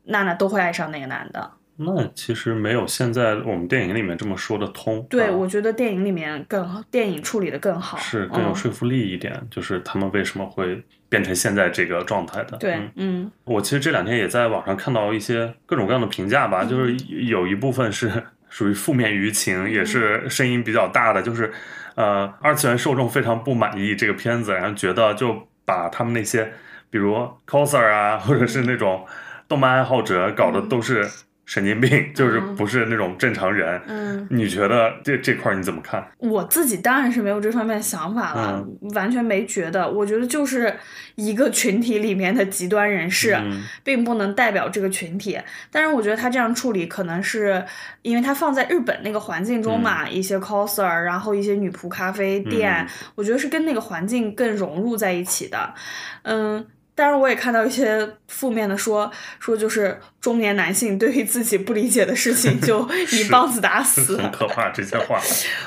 [0.05, 1.51] 娜娜都会爱上那个男的。
[1.83, 5.03] 那其实没有现在我们电影里面这么说的通。
[5.09, 5.33] 对，啊。
[5.33, 8.55] 我觉得电影里面更好，电影处理的更好，是更有嗯。
[8.55, 12.59] 说服力一点，就是他们为什么会变成现在这个状态的。
[12.59, 13.33] 对嗯，嗯。
[13.45, 18.11] 我其实这两天也在网上看到一些各种各样的评价吧，就是有一部分是
[18.51, 21.53] 属于负面舆情，也是声音比较大的，就是
[21.95, 26.53] 呃，二次元受众非常不满意这个片子，然后觉得就把他们那些
[26.91, 27.15] 比如
[27.47, 29.07] coser 啊，或者是那种
[29.49, 31.09] 动漫爱好者搞的都是
[31.51, 33.83] 神经病，就是不是那种正常人。
[33.89, 36.01] 嗯，你觉得这这块儿你怎么看？
[36.19, 39.91] 我自己当然是没有这方面的想法了，嗯完全没觉得。
[39.91, 40.73] 我觉得就是
[41.17, 45.37] 一个群体里面的极端人士，嗯并不能代表这个群体。
[45.73, 47.65] 但是我觉得他这样处理，可能是
[48.03, 55.75] 因为他放在日本那个环境中嘛，一些 coser，然后一些女仆咖啡店，嗯我觉得是跟那个环境更融入在一起的。
[56.23, 56.65] 嗯。
[56.95, 65.19] 当然，我也看到一些负面的说 说，就是中年男性对于自己不理解的事情 就一棒子打死， 很可怕这些话。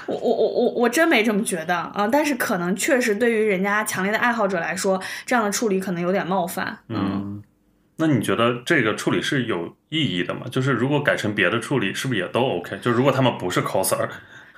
[0.06, 6.78] 我我我我我真没这么觉得啊、但是可能确实对于人家强烈的爱好者来说，这样的处理可能有点冒犯。
[6.90, 7.42] 嗯，
[7.98, 10.42] 那你觉得这个处理是有意义的吗？
[10.52, 12.78] 就是如果改成别的处理，是不是也都 OK？
[12.80, 14.08] 就如果他们不是 coser，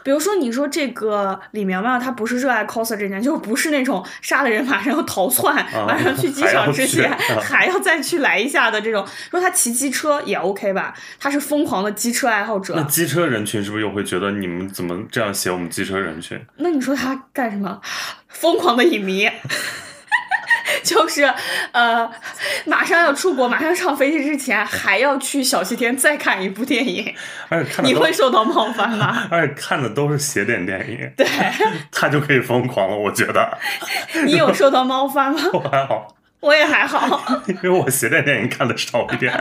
[0.06, 5.56] 比如说，你说这个李苗苗，她不是热爱 coser 这件，就不是那种杀了人马上要逃窜，
[5.88, 9.04] 马上去机场之前 还要再去来一下的这种。
[9.32, 10.94] 说她骑机车也 OK 吧？
[11.20, 12.84] 她是疯狂的机车爱好者那。
[12.84, 16.40] 机车人群是不是又会觉得你们怎么这样写我们机车人群？
[16.58, 17.82] 那你说她干什么？
[18.30, 19.28] 疯狂的影迷。
[20.84, 21.32] 就是
[21.72, 22.10] 呃，
[22.66, 27.14] 马上要出国，马上上飞机之前还要去小西天再看一部电影，
[27.50, 29.28] 而且看你会受到冒犯吗？
[29.32, 31.28] 而且看的都是邪典电影，对
[31.92, 32.96] 他就可以疯狂了。
[32.96, 33.58] 我觉得
[34.26, 35.42] 你有受到冒犯吗？
[35.54, 37.42] 我还好，我也还好。
[37.48, 39.32] 因为我邪典电影看的少一点。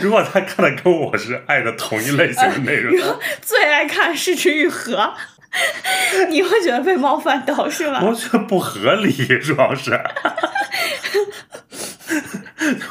[0.00, 4.96] 如果他看的跟我是爱的同一类型的内容，最爱看《失之愈合》，
[6.30, 8.00] 你会觉得被冒犯到是吧？
[8.04, 9.98] 我觉得不合理，主要是。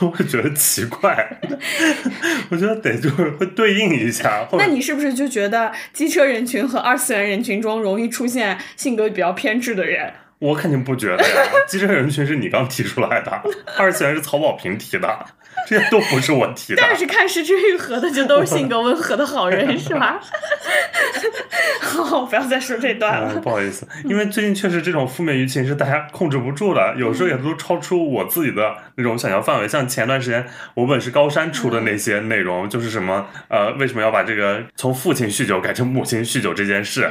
[0.01, 1.39] 我会觉得奇怪，
[2.49, 10.11] 我觉得得就是会对应一下，那你是不是就觉得机车人群和二次元人群中容易出现性格比较偏执的人？
[10.39, 13.41] 我肯定不觉得呀，机车人群是你刚提出来的，
[13.77, 15.25] 二次元是曹保平提的，
[15.67, 16.81] 这些都不是我提的。
[16.81, 20.19] 但是看《失之愈合》的就都是性格温和的好人是吧？
[21.81, 23.41] 好，不要再说这段嗯，了。
[23.41, 29.67] 不好意思，因为最近确实这种负面舆情是大家控制不住的，有时候也都超出我自己的那种想象范围。
[29.67, 37.09] 像前段时间我本是高山出的那些内容，就是什么呃，为什么要把这个从父亲酗酒改成母亲酗酒这件事，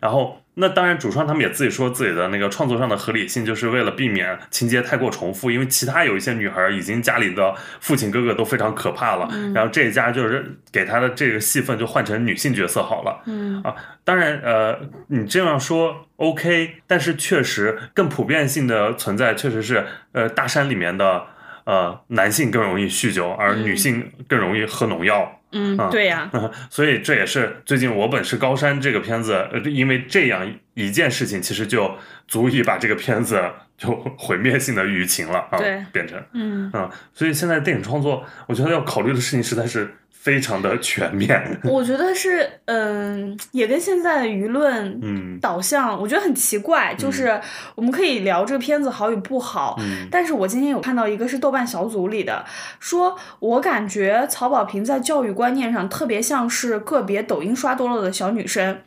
[0.00, 0.42] 然后。
[0.60, 13.72] 那当然，主创他们也自己说自己的那个创作上的合理性，就是为了避免情节太过重复，因为其他有一些女孩已经家里的父亲哥哥都非常可怕了，然后这一家就是给她的这个戏份就换成女性角色好了，嗯啊，
[14.08, 21.26] 当然，呃，你这样说 OK，但是确实更普遍性的存在确实是，呃，大山里面的
[21.64, 25.38] 呃男性更容易酗酒，而女性更容易喝农药。
[25.52, 26.30] 嗯，对呀、
[26.70, 31.94] 所以这也是最近《我本是高山》这个片子，呃，因为这样一件事情，其实就
[32.26, 33.42] 足以把这个片子
[33.76, 41.60] 就毁灭性的舆情了啊，对变成嗯，啊，所以现在电影创作，我觉得要考虑的事情实在是非常的全面。
[41.64, 46.94] 我觉得是，嗯，也跟现在的舆论嗯导向，我觉得很奇怪。
[46.94, 47.40] 就是
[47.74, 52.44] 我们可以聊这个片子好与不好，嗯但是我今天有看到一个是豆瓣小组里的，
[52.78, 58.80] 说我感觉曹保平在教育观念上特别像是个别抖音刷多了的小女生，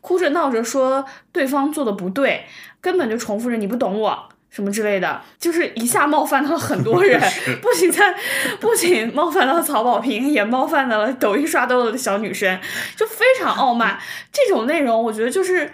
[0.00, 2.44] 哭着闹着说对方做的不对，
[2.80, 4.28] 根本就重复着你不懂我。
[4.52, 7.20] 什么之类的，就是一下冒犯到了很多人，
[7.60, 8.14] 不仅在
[8.60, 12.60] 不仅冒犯到了曹保平，也冒犯到了抖音刷豆豆的小女生，
[12.94, 13.98] 就非常傲慢。
[14.30, 15.72] 这种内容，我觉得就是。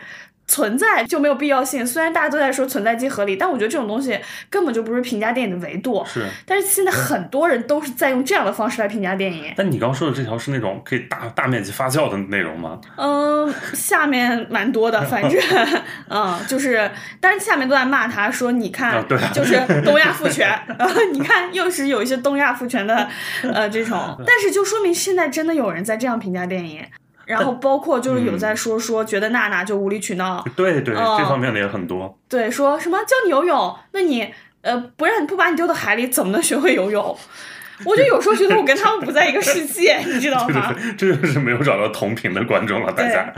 [0.48, 6.02] 存在就没有必要性，虽然大家都在说存在即合理，但我觉得这种东西根本就不是评价电影的维度。
[6.06, 9.52] 是，但是现在很多人都是在用这样的方式来评价电影。
[9.56, 12.80] 但你刚说的这条是那种可以大大面积发酵的内容吗？
[12.96, 15.38] 嗯，下面蛮多的，反正，
[16.08, 23.06] 嗯，就是，但是下面都在骂他，说你看，对，就是东亚父权，然 后你看又是有一些东亚父权的，
[23.42, 26.82] 呃，这种， 但是就说明现在真的有人在这样评价电影。
[27.28, 32.18] 然后包括就是有在说说觉得娜娜就无理取闹， 对对，这方面的也很多。
[32.28, 37.16] 对，说什么教你游泳，那你呃不让你不把你丢到海里，怎么能学会游泳？
[37.84, 40.74] 我就有时候觉得我跟他们不在一个世界，你知道 吗？
[40.96, 43.32] 这就是没有找到同频的观众了，大家。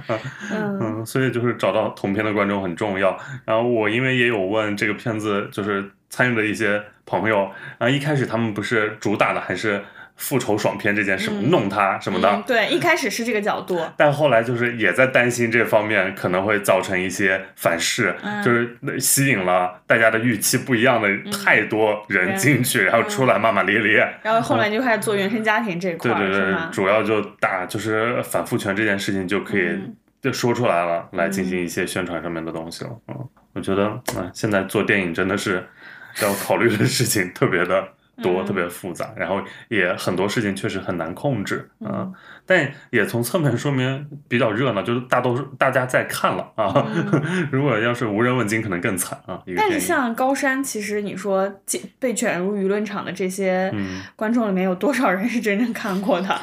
[0.50, 3.18] 嗯嗯，所以就是找到同频的观众很重要。
[3.44, 9.82] 然后我因为也有问这个片子就是参与的一些朋友，然后一开始他们不是主打的还是。
[10.20, 29.80] 复仇爽片这件事，弄他什么的，对，一开始是这个角度， 但后来就是也在担心这方面可能会造成一些反噬，就是吸引了大家的预期不一样的太多人进去，然后出来骂骂咧咧，然后后来就开始做原生家庭这块，对对对，主要就打就是反复权这件事情就可以
[30.20, 32.90] 就说出来了，来进行一些宣传上面的东西了。
[33.08, 35.66] 嗯，我觉得啊，现在做电影真的是
[36.20, 37.88] 要考虑的事情特别的。
[38.22, 42.08] 多特别复杂，然后也很多事情确实很难控制啊，
[42.46, 46.86] 但也从侧面说明比较热闹，就是大多数大家在看了啊。
[47.52, 49.42] 如果要是无人问津，可能更惨啊。
[49.56, 51.60] 但是像高山，其实你说
[51.98, 53.72] 被卷入舆论场的这些
[54.16, 56.40] 观众里面，有多少人是真正看过的？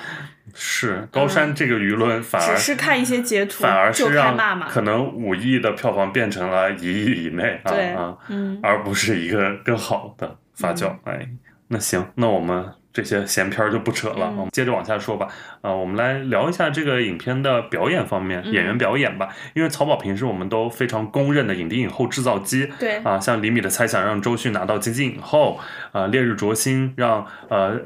[0.59, 8.17] 是高山这个舆论反而只是看一些截图，反而是让可能五亿的票房变成了一亿以内啊啊，
[8.63, 11.29] 而不是一个更好的发酵哎。
[11.69, 15.27] 那行，那我们这些闲篇儿就不扯了，我们接着往下说吧。
[15.61, 19.29] 啊，我们来聊一下这个影片的表演方面，演员表演吧。
[19.53, 22.69] 因为曹保平是我们都非常公认的影帝影后制造机。
[22.79, 25.59] 对啊，像李米的猜想让周迅拿到金鸡影后，
[25.91, 27.79] 啊，烈日灼心让呃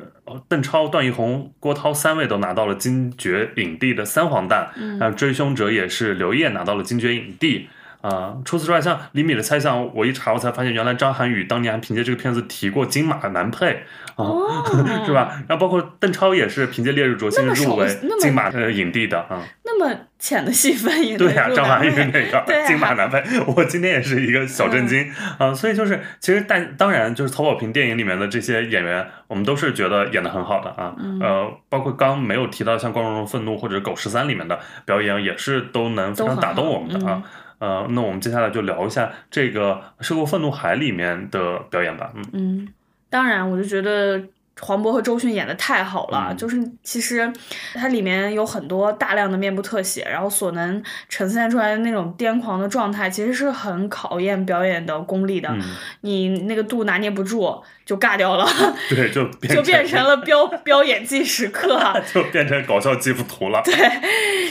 [0.48, 4.70] 邓超、段奕宏、郭涛三位都拿到了金爵影帝的三黄蛋。
[4.76, 7.67] 嗯，追凶者也是刘烨拿到了金爵影帝。
[8.02, 13.84] 啊，除此之外，像李米的猜想，我一查我才发现，原来张涵予当年还凭借这个片子提过金马男配
[14.16, 14.26] 啊，
[15.06, 15.32] 是吧？
[15.48, 17.88] 然后包括邓超也是凭借《烈日灼心》入围
[18.20, 19.42] 金马呃影帝的啊。
[19.64, 23.24] 那么浅的戏份也对呀，张涵予那个金马男配，
[23.56, 25.54] 我今天也是一个小震惊啊。
[25.54, 30.96] 所以就是，其实但当然就是曹保平电影里面的这些演员，我们都是觉得演的很好的啊。
[31.22, 37.22] 呃，包括刚没有提到像《光荣的愤怒》或者《狗十三》里面的表演，也是都能非常打动我们的啊。
[37.62, 42.12] 呃，那我们接下来就聊一下这个《涉过愤怒海》里面的表演吧。
[42.15, 42.67] 嗯嗯，
[43.08, 44.19] 当然，我就觉得
[44.60, 47.32] 黄渤和周迅演的太好了，就是其实
[47.76, 55.56] 它里面有很多大量的面部特写，然后所能呈现出来的那种癫狂的状态，其实是很考验表演的功力的。
[56.02, 57.63] 你那个度拿捏不住。
[57.91, 58.47] 就尬掉了，
[58.88, 61.77] 对，就就变成了飙飙演技时刻，
[62.13, 63.62] 就变成搞笑基辅图了。
[63.65, 63.75] 对，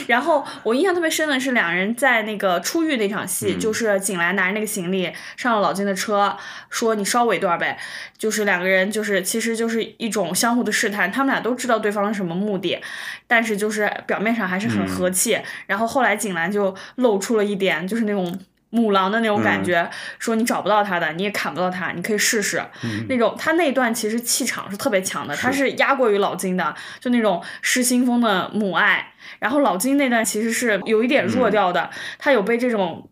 [0.05, 6.37] 然后我印象特别深的是两人在那个出狱那场戏，就是景来拿着那个行李上了老金的车，
[6.69, 7.79] 说你捎我一段呗。
[8.15, 12.79] 就是两个人就是其实就是一种相互的试探，他们俩都知道对方是什么目的，
[13.25, 15.39] 但是就是表面上还是很和气。
[15.65, 18.39] 然后后来景兰就露出了一点就是那种。
[18.71, 22.61] 母狼的那种感觉，说你找不到他的，你也砍不到他，你可以试试。
[23.07, 29.13] 那种他那段其实气场是特别强的，他是压过于老金的，就那种失心疯的母爱。
[29.37, 33.07] 然后老金那段其实是有一点弱掉的，他有被这种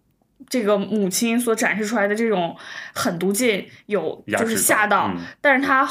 [0.50, 2.58] 这个母亲所展示出来的这种
[2.94, 5.88] 狠毒劲有就是吓到，但是他。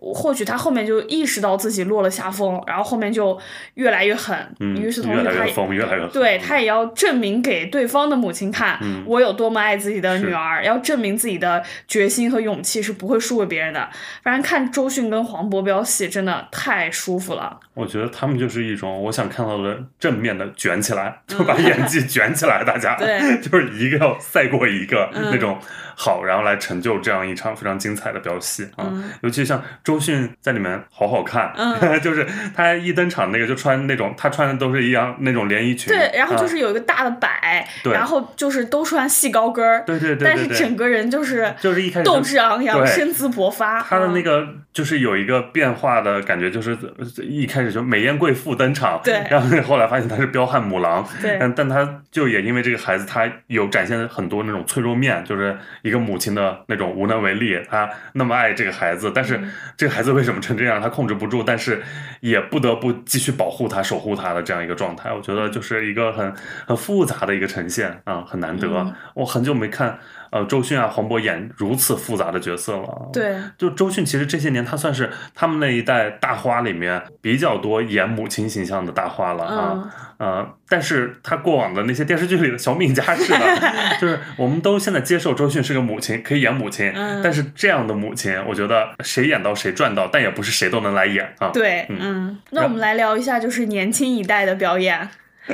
[0.00, 3.38] 或许他后面就意识到自己落了下风，然后后面就
[3.74, 4.34] 越来越狠。
[4.58, 13.90] 嗯，与此同时，他对他也要证明给对方的母亲看，我有多么爱自己的女儿，要证明自己的决心和勇气是不会输给别人的。
[14.22, 17.60] 反正看周迅跟黄渤飙戏真的太舒服了。
[17.74, 25.58] 我觉得他们就是一种我想看到的正面的卷起来，就把演技卷起来，大家 对，就是一个要赛过一个那种
[25.94, 28.90] 好，然后来成就这样一场非常精彩的飙戏啊。
[29.22, 29.62] 尤其像。
[29.90, 31.80] 周迅在里面好好看，嗯。
[32.00, 32.24] 就是
[32.54, 36.46] 她一登场那个就穿那种，她穿的都是一样那种连衣裙，对，然后就啊。
[36.46, 37.92] 是有一个大的摆，对。
[37.92, 43.82] 然后就是都穿细高跟儿，对对对但是整个人就是就是一开始斗志昂扬，身姿勃发。
[43.82, 44.22] 她的那嗯。
[44.22, 46.76] 个就是有一个变化的感觉，就是
[47.22, 49.20] 一开始就美艳贵妇登场，对。
[49.28, 51.36] 然后后来发现她是彪悍母狼，对。
[51.40, 59.50] 但但他就也因为这个孩子，他有展现很多那种脆弱面，就是一个母亲的那种无能为力，他那么爱这个孩子，但是嗯
[59.80, 61.82] 这个孩子为什么成这样，他控制不住，但是
[62.20, 66.30] 也不得不继续保护他、守护他的这样一个状态，我觉得就是一个很
[66.66, 68.68] 很复杂的一个呈现啊，很难得。
[68.68, 69.98] 嗯我很久没看
[70.30, 79.72] 呃周迅啊、黄渤演如此复杂的角色了，对，就周迅，其实这些年她算是他们那一代大花里面比较多演母亲形象的大花了啊。
[79.74, 83.38] 嗯呃，但是她过往的那些电视剧里的小敏家似的，
[83.98, 91.48] 就是我们都现在接受周迅是个母亲，可以演母亲，嗯但是这样的母亲，我觉得谁演到谁赚到，但也不是谁都能来演啊。
[91.48, 95.08] 对，嗯嗯，那我们来聊一下，就是年轻一代的表演。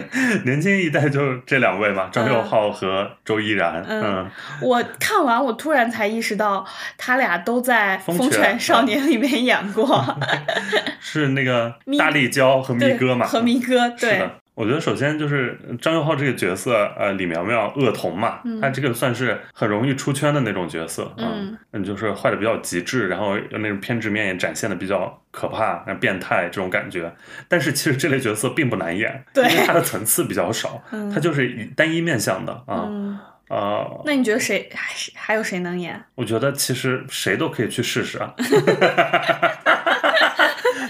[0.44, 3.84] 年轻一代就这两位嘛，张佑浩和周依然。
[3.88, 4.03] 嗯。
[4.03, 4.30] 嗯，
[4.62, 6.66] 我看完，我突然才意识到，
[6.97, 10.16] 他俩都在《风风犬犬少年》里面演过，
[11.01, 13.26] 是那个 大力娇和咪，哥嘛？
[13.26, 14.22] 和咪哥，对
[14.57, 27.15] 我觉得首先就是张佑浩这个角色，呃，李苗苗恶童嘛，嗯他这个算是很容易出圈的那种角色啊，嗯嗯，就是坏的比较极致，然后那种偏执面也展现的比较可怕、然后变态这种感觉。
[27.49, 32.87] 但是其实这类角色并不难演，对因为他的层次比较少， 嗯他就是以单一面向的啊。
[32.89, 33.19] 嗯，
[33.51, 36.03] 呃，那你觉得谁还是还有谁能演？
[36.15, 38.33] 我觉得其实谁都可以去试试啊。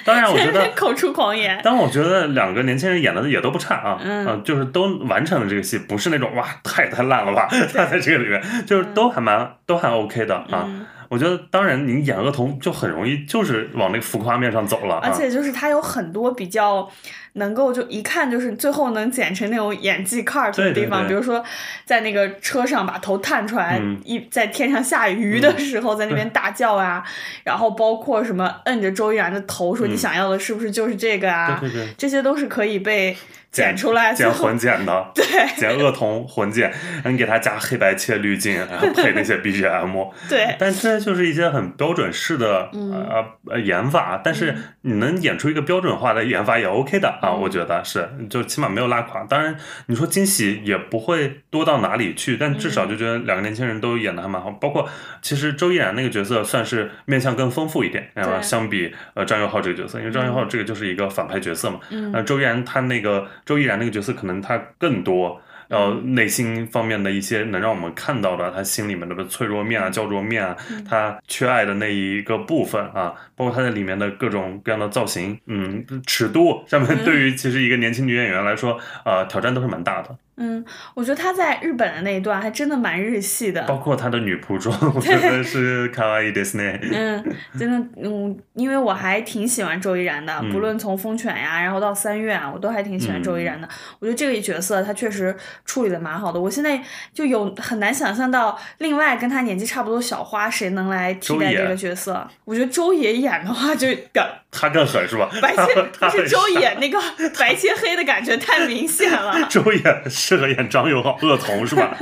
[0.07, 1.61] 当然，我觉得 口出狂言。
[1.63, 10.65] 但我觉得两个年轻人演的也都不差啊，嗯呃就是都完成了这个戏，不是那种哇太太烂了吧，他 在这个里面就是都还蛮都还 OK 的啊。
[10.67, 16.91] 嗯我觉得当然你演恶童就很容易就是往那个浮夸面上走了啊，而且就是他有很多比较
[17.37, 21.09] 能够就一看就是最后能剪成那种演技 cut 的地方，对。
[21.09, 21.43] 比如说
[21.85, 23.99] 在那个车上把头探出来，嗯。
[24.05, 27.05] 一在天上下雨的时候在那边大叫啊，
[27.45, 29.91] 然后包括什么摁着周依然的头说嗯。
[29.91, 31.59] 你想要的是不是就是这个啊？
[31.61, 31.95] 对对对。
[31.97, 33.17] 这些都是可以被
[33.53, 35.25] 剪出来，剪混剪的，对
[35.57, 36.71] 剪恶童混剪，
[37.05, 42.93] 你给他加黑白切滤镜，然后配那些 BGM， 对但这就是一些很标准式的嗯。
[42.93, 49.25] 呃呃演法，但是你能演出一个标准化的演法也 OK 的啊，嗯我觉得是，就起码没有拉垮。
[49.25, 49.57] 当然，
[49.87, 54.51] 你说惊喜也不会多到哪里去，但至嗯少就觉得两个年轻人都演的还蛮好。
[54.51, 54.89] 包括
[55.23, 65.41] 其实周依然那个角色算是面相更丰富一点，然后对相比呃张佑浩这个角色，因为张佑浩这个就是一个反派角色嘛，嗯那周依然他那个周依然那个角色可能他更多。
[65.69, 80.17] 然后嗯内心方面的一些能让我们看到的，他心里面的脆弱面啊、焦灼面啊，嗯他缺爱的那一个部分啊，包括他在里面的各种各样的造型，嗯，尺度上面对于其实一个年轻女演员来说，呃，挑战都是蛮大的。
[80.39, 80.65] 嗯，
[80.95, 86.79] 我觉得他在日本的那一段还真的蛮日系的，包括她的女仆装， 我觉得是卡哇伊 Disney。
[86.93, 87.25] 嗯，
[87.59, 93.69] 真的，嗯，因为我还挺喜欢周依然的，嗯不论从风犬呀，然后到三月啊，我都还挺喜欢周依然的。
[93.99, 95.35] 我觉得这个角色他确实
[95.65, 96.41] 处理的蛮好的。
[96.41, 96.81] 我现在
[97.15, 102.29] 就有很难想象到另外跟他年纪差不多小花谁能来替代这个角色。
[102.45, 104.27] 我觉得周也演的话就表
[104.59, 105.29] 她更狠是吧？
[105.43, 106.99] 白切，她 不是周也那个
[107.39, 109.43] 白切黑的感觉太明显了。
[109.51, 111.97] 周也适合演张佑浩恶童是吧？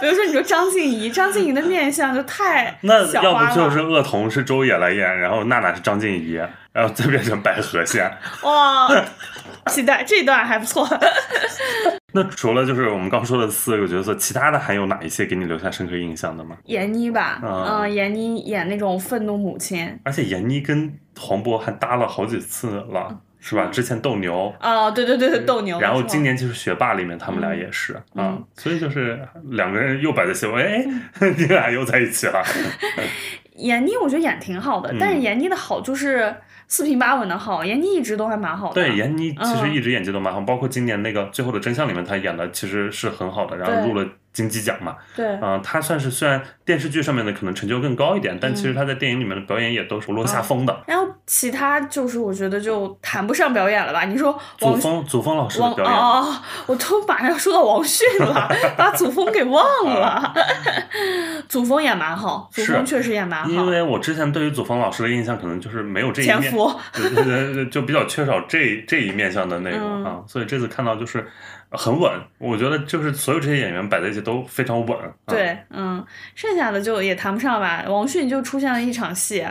[0.00, 3.00] 比如说你说张婧仪，张婧仪的面相就太那。
[3.20, 6.40] 要不就是恶童是周也来演，然后娜娜是张婧仪，
[6.72, 8.10] 然后再变成百合线。
[8.42, 8.88] 哇，
[9.66, 10.88] 期待这一段还不错。
[12.12, 16.56] 那除了就是我们刚说的四个角色，其他的还有哪一些给你留下深刻印象的吗？
[16.66, 19.98] 闫妮吧，啊嗯，闫妮演那种愤怒母亲。
[20.04, 23.66] 而且闫妮跟黄渤还搭了好几次了，是吧？
[23.66, 25.78] 之前斗牛，哦，对对对对，斗牛。
[25.80, 29.18] 然后今年就是学霸里面他们俩也是啊、嗯所以就是
[29.50, 30.84] 两个人又摆在一起，哎，
[31.36, 32.42] 你俩又在一起了。
[33.56, 36.34] 闫妮，我觉得演挺好的，嗯但是闫妮的好就是
[36.70, 38.74] 四平八稳的好，闫妮一直都还蛮好的。
[38.74, 44.96] 对，闫妮其实嗯一直演技都蛮好，包括今年那个《最后的真相》里面，她演的其实是很好的，然后对入了金鸡奖嘛。
[45.16, 50.82] 对啊、他算是虽然电视剧上面的可能成就更高一点，但嗯其实他在电影里面的表演也都是不落下风的。
[50.86, 54.04] 然后其他就是我觉得就谈不上表演了吧？
[54.04, 60.34] 你说祖峰，祖峰老师的表演，哦哦，我都马上要说到王迅了， 把祖峰给忘了。
[61.48, 63.48] 祖峰也蛮好，祖峰确实也蛮好。
[63.50, 71.26] 因为我之前对于祖峰老师的印象可能就是没有这一面，潜伏，对对对对，就比较缺少这这一面向的内容嗯啊，所以这次看到就是，
[71.70, 72.12] 很稳。
[72.38, 74.98] 我觉得就是所有这些演员摆在一起都非常稳。
[74.98, 76.04] 啊、对，嗯，
[76.34, 77.84] 剩下的就也谈不上吧。
[77.88, 79.46] 王迅就出现了一场戏，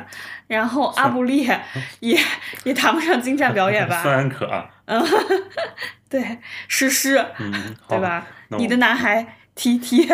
[0.48, 1.60] 然后阿布列
[2.02, 2.20] 也
[2.64, 4.02] 也谈不上精湛表演吧。
[4.04, 5.04] 孙安可啊，嗯，
[6.10, 8.26] 对，诗诗，嗯，对吧？
[8.50, 10.10] 你的男孩 T T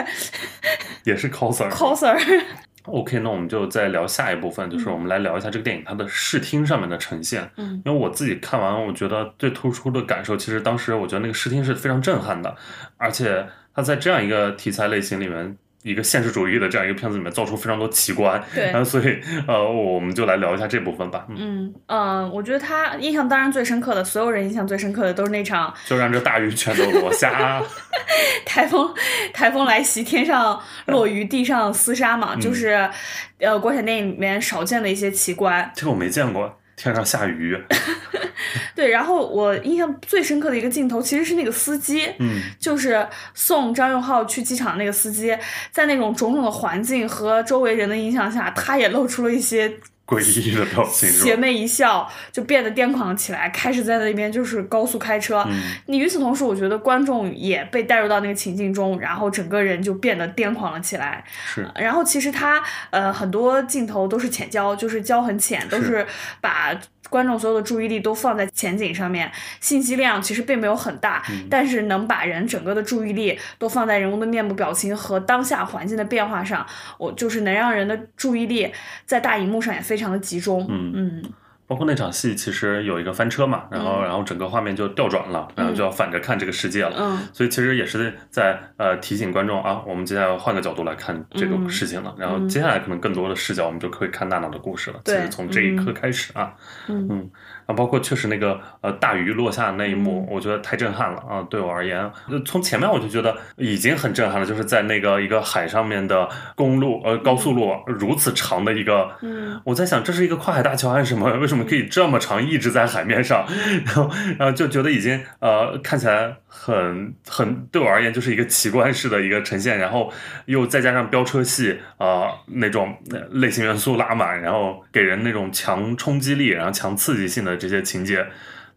[1.03, 1.70] 也是 coser。
[2.86, 7.49] coser，OK，那我们就再聊下一部分，就是我们来聊一下这个电影它的视听上面的呈现。
[7.57, 12.55] 嗯因为我自己看完，我觉得最突出的感受，其实当时我觉得那个视听是非常震撼的，
[12.97, 15.57] 而且它在这样一个题材类型里面。
[15.86, 21.27] 一个现实主义的这样一个片子里面造出非常多奇观，对然后所以呃，我们就来聊一下这部分吧。
[21.29, 27.61] 嗯，嗯嗯，我觉得他印象当然最深刻的，所有人印象最深刻的都是那场就让这大雨全都落下。
[28.47, 28.91] 台风
[29.31, 32.89] 台风来袭，天上落雨，地上厮杀嗯嘛，就是
[33.38, 35.71] 呃国产电影里面少见的一些奇观。
[35.75, 37.57] 这个我没见过，天上下雨。
[38.76, 45.36] 对，然后我印象最深刻的一个镜头其实是那个司机，嗯，就是送张佑浩去机场那个司机，
[45.71, 49.71] 在那种种种的环境和周围人的影响下，他也露出了一些
[50.06, 51.10] 诡异的表情？
[51.10, 55.43] 邪魅一笑，就变得癫狂起来，开始在那边就是高速开车。
[55.47, 55.56] 嗯
[55.88, 61.24] 你与此同时，我觉得观众也被带入到那个情境中，然后整个人就变得癫狂了起来。
[61.45, 66.06] 是，然后其实他呃很多镜头都是浅焦，就是焦很浅，都是
[66.41, 66.74] 把
[67.10, 71.47] 观众所有的注意力都放在前景上面，信息量其实并没有很大，嗯。
[71.49, 76.66] 但是能把人整个的注意力都放在人物的面部表情和当下环境的变化上，
[76.97, 78.72] 我就是能让人的注意力
[79.06, 80.66] 在大荧幕上也非常的集中。
[80.70, 80.91] 嗯。
[80.95, 81.24] 嗯
[81.68, 86.95] 包括那场戏，其实有一个翻车嘛，然后然后整个画面就调转了，然后就要反着看这个世界了。
[86.99, 87.20] 嗯。
[87.34, 92.13] 所以其实也是在呃提醒观众啊，我们接下来要换个角度来看这个嗯事情了。
[92.18, 94.99] 然后接下来可能更多的视角，我们就可以看娜娜的故事了。
[95.05, 96.53] 其对实从这一刻开始啊，
[96.88, 97.07] 嗯。
[97.09, 97.30] 嗯，
[97.66, 101.45] 啊，包括确实那个呃大雨落下的那一幕，嗯我觉得太震撼了啊！
[101.49, 111.32] 对我而言，就从前面我就觉得已经很震撼了，就是在那个一个海上面的公路呃高速路如此长的一个，嗯我在想这是一个跨海大桥还是什么？
[111.38, 113.45] 为什么可以这么长一直在海面上？
[113.86, 120.11] 然后然后就觉得已经呃看起来很很对我而言就是一个奇观式的一个呈现，然后
[120.45, 128.26] 又再加上飙车戏啊、呃那种呃类型元素拉满，然后给人那种强冲击力，然后强刺激性的这些情节，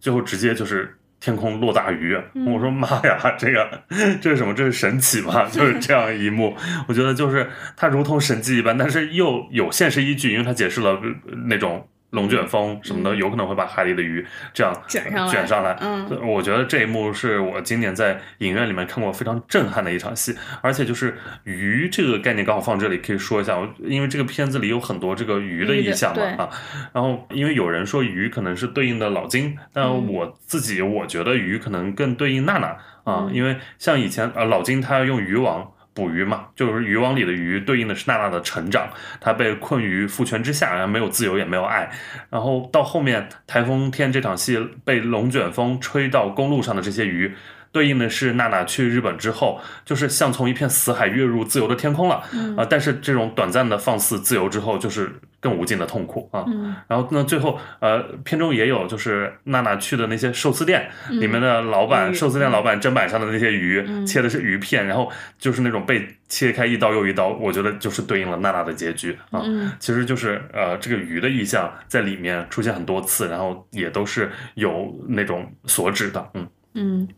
[0.00, 0.94] 最后直接就是。
[1.20, 2.16] 天空落大雨，
[2.46, 3.82] 我说妈呀，这个
[4.22, 4.54] 这是什么？
[4.54, 5.46] 这是神奇吗？
[5.50, 6.56] 就是这样一幕，
[6.86, 15.76] 我觉得就是它如同神迹一般，但是又有现实依据，因为它解释了呃那种龙卷风什么的，有可能会把海里的鱼这样卷上来卷上来。
[15.80, 16.26] 嗯。
[16.26, 26.50] 我觉得这一幕是我今年在影院里面看过非常震撼的一场戏，而且就是鱼这个概念刚好放这里可以说一下，我因为这个片子里有很多这个鱼的意象嘛啊，
[26.94, 30.12] 然后因为有人说鱼可能是对应的老金，但嗯。
[30.12, 32.68] 我自己我觉得鱼可能更对应娜娜
[33.04, 33.30] 啊，嗯。
[33.34, 35.70] 因为像以前呃老金他要用渔网。
[35.98, 38.88] 捕鱼嘛，就是渔网里的鱼对应的是娜娜的成长，
[39.20, 41.90] 她被困于父权之下，然后没有自由也没有爱，
[42.30, 47.34] 然后到后面台风天这场戏被龙卷风吹到公路上的这些鱼，
[47.72, 56.44] 对应的是娜娜去日本之后，就是像从一片死海跃入自由的天空了啊、嗯但是这种短暂的放肆自由之后，就是更无尽的痛苦啊。
[56.46, 69.42] 嗯然后那最后呃，片中也有就是娜娜去的那些寿司店、嗯里面的老板，寿司店老板砧板上的那些鱼、嗯切的是鱼片，然后就是那种被切开一刀又一刀，我觉得就是对应了娜娜的结局啊。
[69.44, 77.08] 嗯其实就是呃，这个鱼的意象在里面出现很多次，然后也都是有那种所指的，嗯嗯，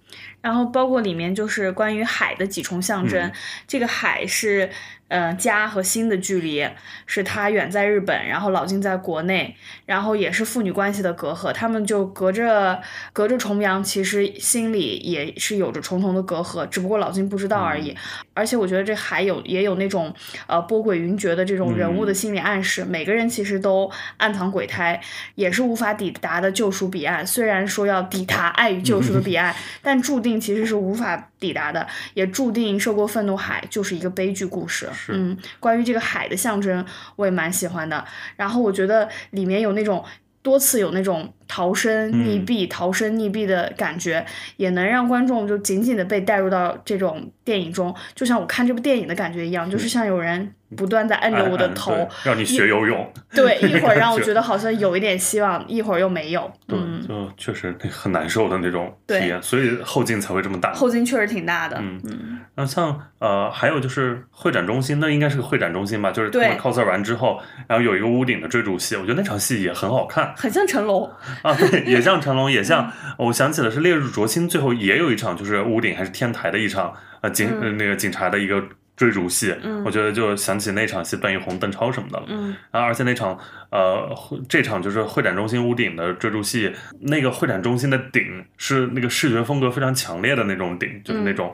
[0.40, 3.32] 然后包括里面就是关于海的几重象征，嗯
[3.66, 4.70] 这个海是
[5.10, 6.66] 呃家和心的距离，
[7.04, 12.80] 是他远在日本，然后老金在国内，然后也是父女关系的隔阂，他们就隔着
[13.12, 17.94] 隔着重洋，其实心里也是有着重重的隔阂，只不过老金不知道而已。
[18.34, 20.14] 而且我觉得这还有也有那种
[20.46, 24.98] 呃波诡云谲的这种人物的心理暗示，每个人其实都暗藏鬼胎，
[25.34, 27.26] 也是无法抵达的救赎彼岸。
[27.26, 29.52] 虽然说要抵达 爱与救赎的彼岸，
[29.82, 34.88] 但注定其实是无法抵达的，也注定涉过愤怒海就是一个悲剧故事。
[35.08, 36.84] 嗯，关于这个海的象征，
[37.16, 38.04] 我也蛮喜欢的。
[38.36, 40.04] 然后我觉得里面有那种。
[40.42, 44.24] 多次有那种逃生溺毙、逃生溺毙的感觉，
[44.56, 56.48] 也能让观众就紧紧的被带入到这种电影中，就像我看这部电影的感觉一样，就是像有人不断在按着我的头，让你学游泳，对，一会儿让我觉觉得好像有一点希望，一会儿又没有。
[56.68, 60.72] 对，嗯，就确实很难受的那种体验，所以后劲才会这么大。
[60.72, 61.76] 后劲确实挺大的。
[61.80, 66.12] 嗯嗯那像呃，还有就是会展中心，那应该是个会展中心吧？
[66.12, 70.32] 就是他们 coser 完之后，然后有一个屋顶的追逐戏，我觉得那场戏也很好看。
[70.36, 71.10] 很像成龙。
[71.42, 78.62] 啊，对，也像成龙，也像我想起的是《烈日灼心》，最后也有一场就是屋顶还是天台的一场呃警、呃那个警察的一个
[78.96, 82.26] 追逐戏，嗯我觉得就想起那场戏段奕宏、邓超什么的了。
[82.28, 83.38] 嗯然后而且那场
[83.70, 91.52] 呃会这场就是会展中心屋顶的追逐戏，那个会展中心的顶是那个视觉风格非常强烈的那种顶，就是那种。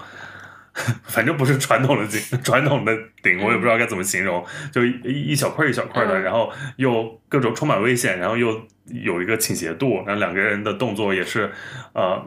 [1.05, 11.51] 反正不是传统的顶，传统的顶我也不知道该怎么形容，就一一小块一小块的，嗯然后又各种充满危险，然后又有一个倾斜度，然后两个人的动作也是，
[11.95, 12.22] 呃，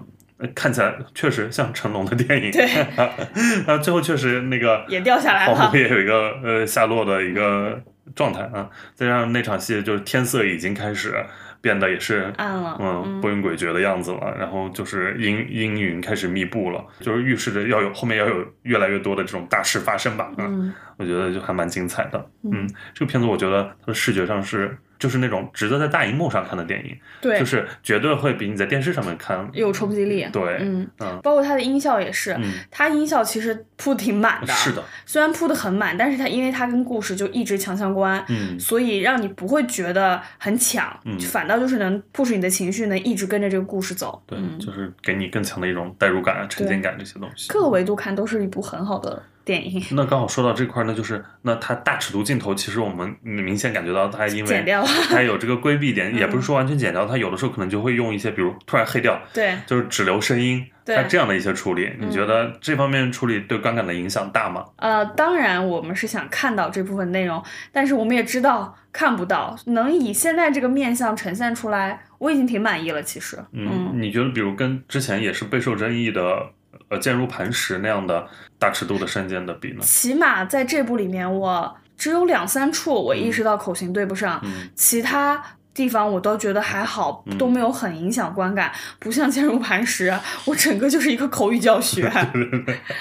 [0.56, 2.52] 看起来确实像成龙的电影。
[2.52, 2.66] 对，
[3.68, 7.82] 然后最后确实那个也掉下来了黄渤也有一个呃下落的一个
[8.16, 11.24] 状态啊，再加上那场戏就是天色已经开始
[11.62, 20.32] 变得也是暗了，嗯，不云诡谲的样子了，然后就是阴阴云开始密布了，就是预示着要有后面要有越来越多的这种大事发生吧。
[20.38, 22.32] 嗯，嗯我觉得就还蛮精彩的。
[22.44, 29.50] 嗯，这个片子我觉得它的视觉上是就是那种值得在大荧幕上看的电影，对就，是绝对会比你在电视上面看。
[29.54, 44.22] 有冲击力，对嗯，嗯包括它的音效也是，嗯，它音效其实铺的挺满的，是的，虽然铺的很满，但是它因为它跟故事就一直强相关，嗯所以让你不会觉得很抢，嗯反倒就是能 push 你的情绪，能一直跟着这个故事走。
[44.28, 47.48] 对，嗯，就是给你更强的一种代入感啊、沉浸感这些东西。
[47.50, 49.84] 各个维度看都是一部很好的电影。
[49.94, 64.64] 那刚好说到这块儿呢，就是那它大尺度镜头，其实我们明显感觉到它因为剪掉了它有这个规避点， 也不是嗯说完全剪掉，它有的时候可能就会用一些，比如突然黑掉，对，就是只留声音，对它这样的一些处理，你嗯觉得这方面处理对观感的影响大吗？
[64.76, 73.02] 呃，当然我们是想看到这部分内容，但是我们也知道看不到，能以现在这个面相呈现出来，我已经挺满意了。
[73.02, 76.52] 其实，嗯，你觉得比如跟之前也是备受争议的
[76.90, 78.28] 呃坚如磐石那样的
[78.58, 79.80] 大尺度的山间的比呢？
[79.82, 85.42] 起码在这部里面，我只有两三处我意识到口型对不上，嗯其他
[85.74, 87.38] 地方我都觉得还好，嗯。
[87.38, 90.14] 都没有很影响观感，不像坚如磐石，
[90.46, 92.10] 我整个就是一个口语教学。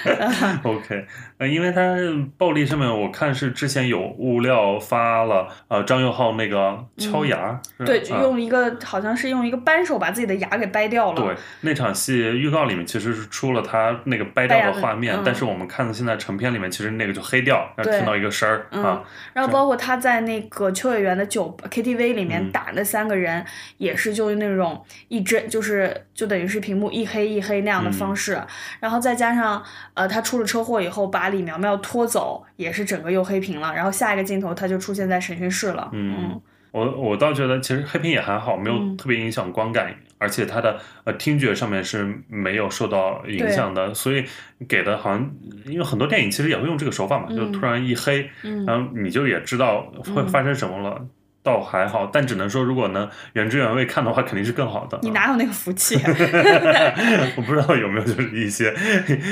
[0.63, 1.05] OK，
[1.37, 1.95] 呃，因为它
[2.37, 8.21] 暴力上面我看是之前有物料发了，呃，张佑浩那个敲牙，嗯对，啊。
[8.21, 11.21] 用一个好像是用一个扳手把自己的牙给掰掉了。
[11.21, 15.21] 对，那场戏预告里面其实是出了他那个掰掉的的画面，嗯。
[15.25, 19.01] 但是我们看的现在成片里面，其实那个就黑掉，然后听到一个声儿、嗯啊，
[19.33, 23.45] 然后包括他在那个秋叶原的酒 KTV 里面嗯打那三个人，
[23.77, 28.41] 也是就是那种一帧，就是就等于是屏幕一黑一黑那样的方式。
[28.81, 33.73] 然后再加上呃，他出了车祸以后把李苗苗拖走，也是整个又黑屏了。
[33.73, 35.89] 然后下一个镜头他就出现在审讯室了。
[35.93, 36.41] 嗯
[36.71, 44.23] 我我倒觉得其实黑屏也还好，没有嗯特别影响观感，而且他的呃听觉上面是没有受到影响的，所以
[44.67, 45.31] 给的好像
[45.65, 51.03] 因为很多电影其实也会用这个手法嘛，就嗯突然一黑，嗯然后你就也知道会发生什么了。
[51.41, 54.99] 倒还好，但只能说，如果能原汁原味看的话，肯定是更好的啊。
[55.03, 55.95] 你哪有那个福气？
[57.35, 58.73] 我不知道有没有就是一些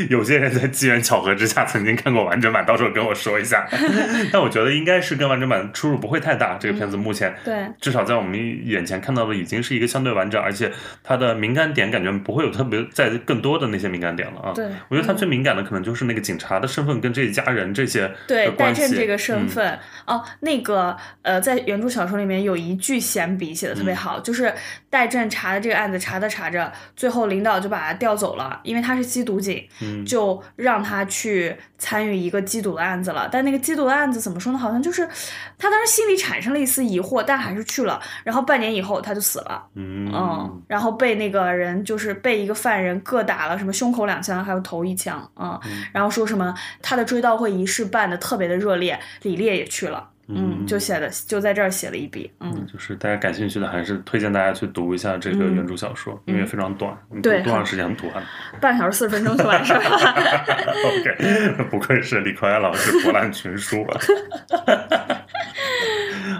[0.09, 3.67] 有些人在机缘巧合之下曾经看过完整版，到时候跟我说一下。
[4.31, 6.57] 但我觉得应该是跟完整版出入不会太大。
[6.59, 10.71] 这个片子目前对，至少在我们眼前看到的已经是一个相对完整，而且
[11.03, 14.51] 它的敏感点感觉不会有特别在更多的那些敏感点了啊。
[14.55, 18.11] 对我觉得它最敏感的可能就是那个警察的身份跟这一家人这些
[18.55, 18.81] 关系。
[18.81, 24.53] 戴震这个身嗯份、哦，那个呃，在原著小说里面有一句闲笔写的特嗯别好，就是
[24.89, 33.29] 戴震查的这个案子查着查着，最后领导就把他调走了，因为他是缉毒警，嗯就让他去参与一个缉毒的案子了。
[33.31, 34.59] 但那个缉毒的案子怎么说呢？
[34.59, 35.07] 好像就是
[35.57, 38.01] 他当时心里产生了一丝疑惑，但还是去了。
[38.25, 39.63] 然后半年以后他就死了。
[39.75, 58.23] 嗯嗯，然后被那个人就是被一个犯人各打了什么胸口两枪，还有头一枪啊、嗯然后说什么他的追悼会仪式办的特别的热烈，李烈也去了，嗯，就写的就在这儿写了一笔，嗯，就是大家感兴趣的，还是推荐大家去读一下这个原著小说，因为非常短，对多长时间读完
[58.59, 59.89] 半小时四十分钟就完事儿了。
[60.85, 63.99] ？OK，不愧是李克爱老师博览群书啊。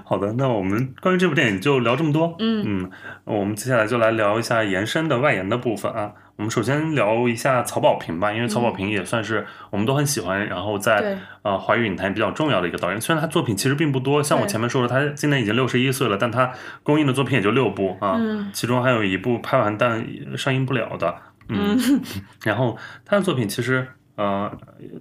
[0.04, 2.36] 好的，那我们关于这部电影就聊这么多。
[2.40, 2.92] 嗯嗯，
[3.24, 6.12] 我们接下来就来聊一下延伸的外延的部分啊。
[6.38, 13.02] 我们首先聊一下曹保平吧，因为曹保平也算是我们都很喜欢，然后在呃华语影坛比较重要的一个导演。
[13.02, 16.52] 虽然他作品其实并不多，像我前面说的，他今年已经六十一岁了，但他
[16.84, 20.06] 公映的作品也就六部啊，嗯其中还有一部拍完但
[20.38, 21.16] 上映不了的。
[21.50, 21.78] 嗯，
[22.46, 23.88] 然后他的作品其实。
[24.18, 24.52] 呃，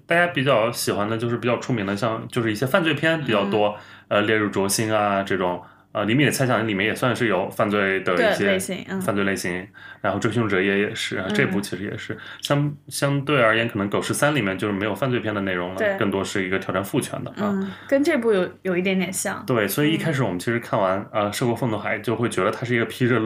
[0.07, 3.74] 大家比较喜欢的就是比较出名的，像就是一些犯罪片比较多，
[4.09, 5.62] 呃，烈日灼心啊这种，
[5.97, 8.59] 呃，《厘米的猜想》里面也算是有犯罪的一些
[9.01, 9.66] 犯罪类型，
[10.03, 17.49] 然后《追凶者也》也是，这部其实也是相相对而言，可能《狗十三》里面就是没有犯罪片的内容了，更多是一个挑战父权的啊。
[17.49, 19.42] 嗯，跟这部有有一点点像。
[19.47, 23.18] 对，所以一开始我们其实看完呃《涉过愤怒海》，就会觉得它是一个披着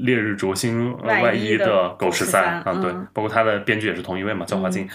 [0.00, 4.88] 烈日灼心呃外外衣衣的狗十三啊，对嗯，包括它的编剧也是同一位嘛，焦华金。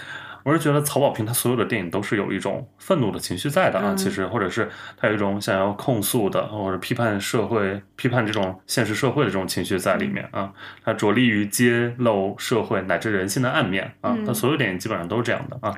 [0.44, 10.52] 我是觉得曹保平他所有的电影都是有一种愤怒的情绪在的啊，嗯其实或者是他有一种想要控诉的，或者批判社会、批判这种现实社会的这种情绪在里面啊。
[10.84, 15.74] 他着力于揭露社会乃至人性的暗面啊，嗯他所有电影基本上都是这样的啊。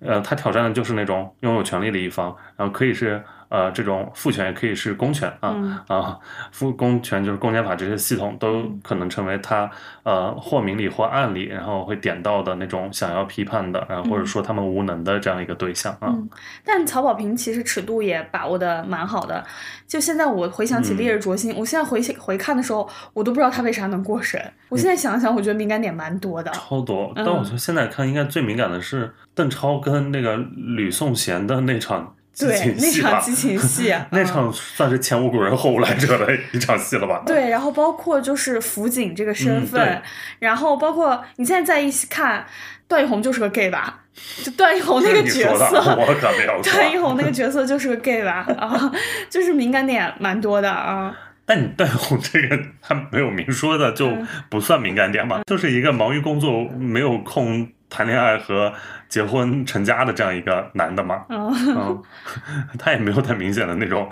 [0.00, 3.22] 呃，他挑战的就是那种拥有权力的一方，然后可以是
[3.54, 6.18] 呃这种父权，也可以是公权啊、嗯啊，
[6.50, 9.70] 父公权就是公检法这些系统都可能成为他
[10.02, 16.08] 呃或明里或暗里，然后会点到的那种想要批判的，然后或者说他们无能的这样一个对象啊。
[16.08, 16.28] 嗯
[16.64, 19.44] 但曹保平其实尺度也把握的蛮好的。
[19.86, 24.40] 就现在我回想起《烈日灼心》我现在回回看的时候，我都不知道他为啥能过审。
[24.68, 26.50] 我现在想想，我觉得敏感点蛮多的。
[26.52, 30.36] 超多，嗯但我觉得现在看应该最敏感的是邓超跟那个
[30.76, 32.74] 吕颂贤的那场激对。
[32.78, 37.22] 那场激情戏啊 那场算是前无古人后无来者的一场戏了吧？
[37.26, 40.02] 对，然后包括就是辅警这个身份，嗯
[40.40, 42.44] 然后包括你现在再一起看，
[42.88, 44.00] 段奕宏就是个 gay 吧？
[44.44, 46.60] 就段奕宏那个角，色， 我可没有。
[46.62, 48.46] 段奕宏那个角色就是个 gay 吧？
[48.58, 48.92] 啊，
[49.28, 51.14] 就是敏感点蛮多的啊。
[51.46, 58.72] 但你段奕宏这个他没有明说的，就嗯不算敏感点嘛，就是一个忙于工作、没有空谈恋爱和
[59.14, 61.24] 结婚成家的这样一个男的嘛。
[61.28, 62.02] 嗯，嗯，
[62.76, 64.10] 他也没有太明显的那种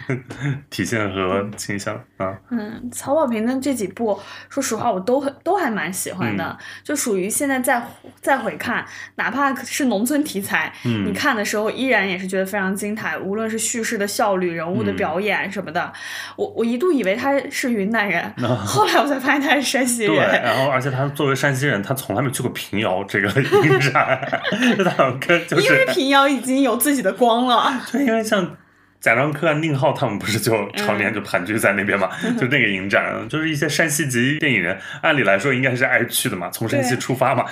[0.70, 2.34] 体现和倾向啊。
[2.48, 4.18] 嗯，曹保平的这几部，
[4.48, 6.56] 说实话我都很都还蛮喜欢的，嗯。
[6.82, 7.86] 就属于现在再
[8.22, 8.82] 再回看，
[9.16, 11.04] 哪怕是农村题材，嗯。
[11.04, 14.96] 你看的时候依然也是觉得非常精彩，无论是叙事的效率、人物的嗯。
[14.96, 15.92] 表演什么的，
[16.36, 18.32] 我我一度以为他是云南人，
[18.64, 20.14] 后来我才发现他是山西人。
[20.14, 24.37] 对，然后而且他作为山西人，他从来没去过平遥这个影展，
[24.76, 28.56] 就他好像跟就因为平遥已经有自己的光了， 对，因为像
[29.00, 37.44] 贾樟柯啊、宁浩他们不是就常年就盘踞在那边嘛，就那个影展，就是一些山西籍电影人，按理来说应该是爱去的嘛，从山西出发嘛。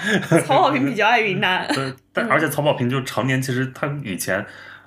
[0.45, 1.66] 曹保平比较爱云南。
[1.72, 4.45] 对，但而且曹保平就常年其实他以前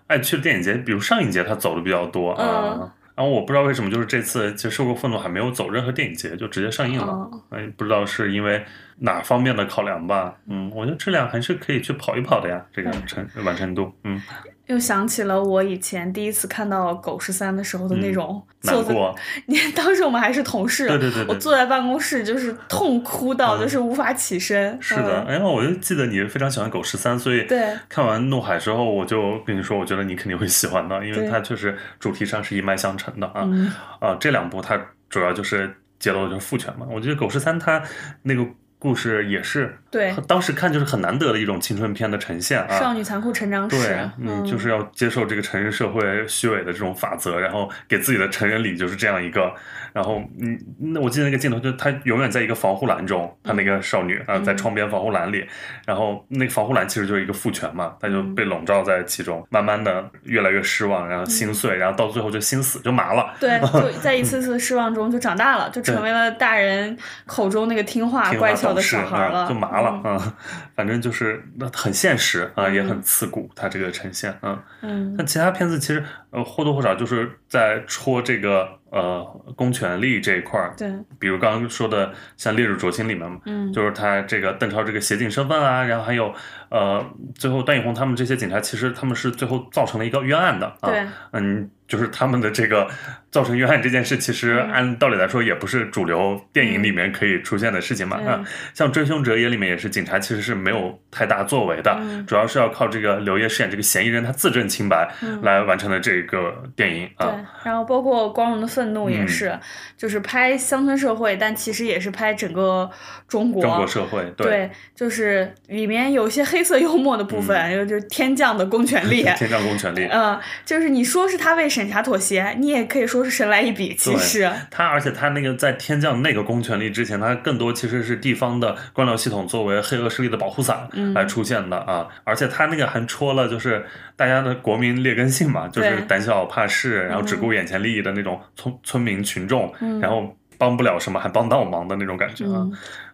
[0.08, 2.76] 爱去的电影节，比如上影节他走的比较多啊。
[2.80, 7.08] 嗯然后我不知道为什么，就是这次其实《受过愤怒》还没有走任何电影节，就直接上映了。
[7.08, 8.64] 哦哎，不知道是因为
[9.00, 10.36] 哪方面的考量吧？
[10.48, 14.22] 嗯，我觉得质量还是可以去跑一跑的呀，这个成完成度，嗯，
[14.68, 19.16] 又想起了我以前第一次看到《狗十三》的时候的那种难过。
[19.48, 24.78] 你 当时我们还是同事，对对对对我坐在办公室就是痛哭到就是无法起身。
[24.82, 33.42] 是的，嗯然后我就记得你非常喜欢《狗十三》，所以对看完《怒海》之后，我就跟你说，我觉得你肯定会喜欢的，因为它确实主题上是一脉相承的啊。
[33.46, 34.80] 嗯啊，这两部它
[35.10, 36.86] 主要就是揭露的就是父权嘛。
[36.92, 37.82] 我觉得《狗十三》它
[38.22, 38.46] 那个
[38.80, 40.14] 故事也是，对。
[40.28, 42.80] 当时看就是很难得的一种青春片的呈现啊。
[42.80, 49.54] 少女残酷成长史，对，嗯，你就是要接受这个成人社会虚伪的这种法则，然后给自己的成人礼就是这样一个，
[49.94, 54.44] 然后嗯，那我记得那个镜头就是她永远在一个防护栏中，她那个少女啊、嗯。
[54.44, 55.46] 在窗边防护栏里，
[55.86, 58.36] 然后那个防护栏其实就是一个父权嘛，她就嗯。
[58.36, 63.34] 被笼罩在其中，慢慢的越来越失望，然后心碎，然后到最后就心死就麻了。
[63.40, 70.04] 对，就 在一次次失望中就长大了，就成为了大人口中那个听话乖巧的小孩了，就麻了嗯。
[70.04, 70.34] 啊、
[70.80, 74.64] 反正就是那很现实啊、也很刺骨，它这个呈现啊。
[74.82, 75.14] 嗯。
[75.18, 79.22] 但其他片子其实呃或多或少就是在戳这个呃
[79.58, 83.74] 公权力这一块儿，对，比如刚刚说的像《烈日灼心》里面嘛，嗯。
[83.74, 86.34] 就是他这个邓超这个协警身份啊，然后还有
[86.70, 87.06] 呃
[87.36, 91.06] 最后段奕宏他们这些警察，其实他们是最后造成了一个冤案的啊，对。
[91.34, 92.88] 嗯，就是他们的这个
[93.32, 94.80] 造成冤案这件事，其实嗯。
[94.80, 102.26] 按道理来说也不是主流电影里面可以出现的事情嘛，嗯啊，像《追凶者也》里面也是警察其实是没有太大作为的，嗯。
[102.26, 105.42] 主要是要靠这个刘烨饰演这个嫌疑人他自证清白嗯。
[105.42, 109.60] 来完成的这个电影对啊，，然后包括《光荣的愤怒》也嗯是，
[109.98, 112.90] 就是拍乡村社会，但其实也是拍整个
[113.28, 113.62] 中国。
[113.62, 119.24] 中国社会对，就是里面有一些黑色幽默的部分，有就是天降的公权力。
[119.38, 123.96] 天降公权力，呃，就是你说是他为审查妥协，你也可以说是神来一笔。
[123.96, 131.14] 其实，他而且他那个在天降那个公权力之前，他更多其实是地方的官僚系统作为黑恶势力的保护伞嗯。
[131.14, 133.86] 来出现的啊，而且他那个还戳了就是
[134.16, 142.68] 大家的国民劣根性嘛，就是胆小怕事，然后只顾眼前利益的那种村村民群众，然后帮不了什么还帮倒忙的那种感觉啊。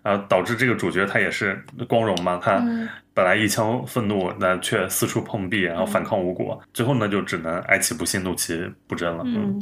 [0.06, 9.24] 嗯然后导致这个主角他也是光荣嘛，他嗯本来一腔愤怒，那却四处碰壁，然后反抗无嗯果，最后呢就只能哀其不幸，怒其不争了。
[9.26, 9.60] 嗯，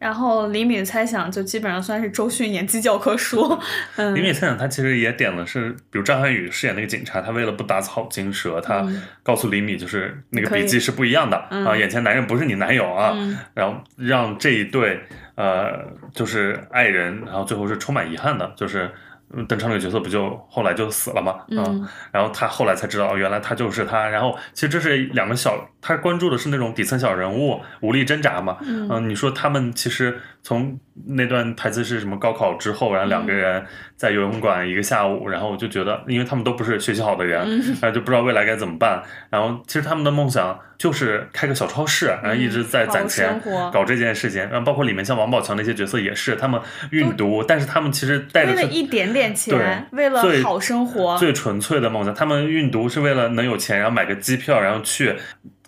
[0.00, 3.56] 然后李敏猜想就基本上算是周迅演技教科书。
[3.96, 14.98] 嗯，李敏猜想他其实也点的是，比如张涵予饰演那个警察，他为了不打草惊蛇，他嗯告诉李敏就是那个笔记是不一样的、嗯啊，眼前男人不是你男友啊，嗯然后让这一对
[15.36, 15.78] 呃
[16.14, 18.90] 就是爱人，然后最后是充满遗憾的，就是。
[19.36, 21.32] 嗯邓超那个角色不就后来就死了嘛？
[21.32, 24.08] 啊嗯然后他后来才知道，哦，原来他就是他。
[24.08, 28.58] 然后其实这是两个小，他关注的是那种底层小人物无力挣扎嘛。
[28.62, 32.18] 嗯你说他们其实从那段台词是什么？
[32.18, 33.64] 高考之后，然后两个人
[33.96, 39.02] 在游泳馆一个下午，然后我就觉得，因为他们都不是学习好的人，嗯然后就不知道未来该怎么办。
[39.30, 43.40] 然后其实他们的梦想就是开个小超市，然后一直在攒钱
[43.72, 44.42] 搞这件事情。
[44.42, 52.14] 然后包括里面像王宝强那些角色也是，他们运毒，但是他们其实带着是为了一点点钱，为了最好生活，最纯粹的梦想。
[52.14, 55.16] 他们运毒是为了能有钱，然后买个机票，然后去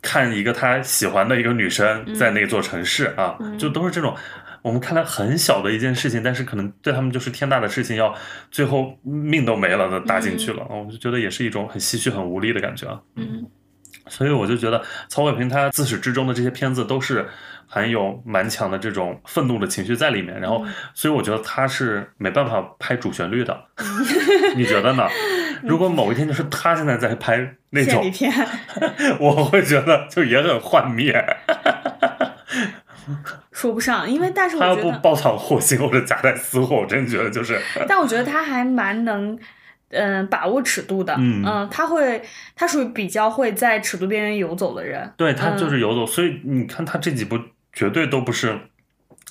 [0.02, 4.14] 看一个他喜欢的一个女生在那座城市啊，就都是这种。
[4.66, 8.12] 我们看来很小的一件事情，但是可能对他们就是天大的事情，要
[8.50, 13.00] 最后命都没了的搭进去了，我就觉得也是一种很唏嘘、很无力的感觉啊。
[13.14, 13.46] 嗯
[14.08, 17.26] 所以我就觉得曹伟平他自始至终的这些片子都是
[17.66, 20.64] 含有蛮强的这种愤怒的情绪在里面，然后
[20.94, 23.56] 所以我觉得他是没办法拍主旋律的，
[24.56, 25.08] 你觉得呢？
[25.62, 28.04] 如果某一天就是他现在在拍那种
[29.18, 31.24] 我会觉得就也很幻灭。
[33.52, 39.38] 说不上，因为但是他要我觉得他，不爆藏火星或者夹带私货，我真觉得就是 但我觉得他还蛮能。
[39.90, 41.66] 嗯，把握尺度的，嗯。
[41.70, 42.20] 他会，
[42.56, 47.38] 他属于比较会在尺度边缘游走的人，对他嗯就是游走，所以你看他这几部
[47.72, 48.58] 绝对都不是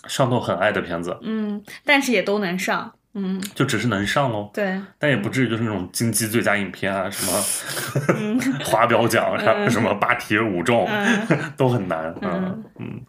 [0.07, 4.49] 上头很爱的片子，嗯，但是也都能上，嗯，就只是能上喽。
[4.53, 7.43] 对，但也不至于就是那种金鸡最佳影片啊，什么
[8.17, 8.39] 嗯。
[8.63, 11.53] 花标奖，然后什么八题五中，嗯。
[11.57, 12.15] 都很难。
[12.21, 13.01] 嗯嗯，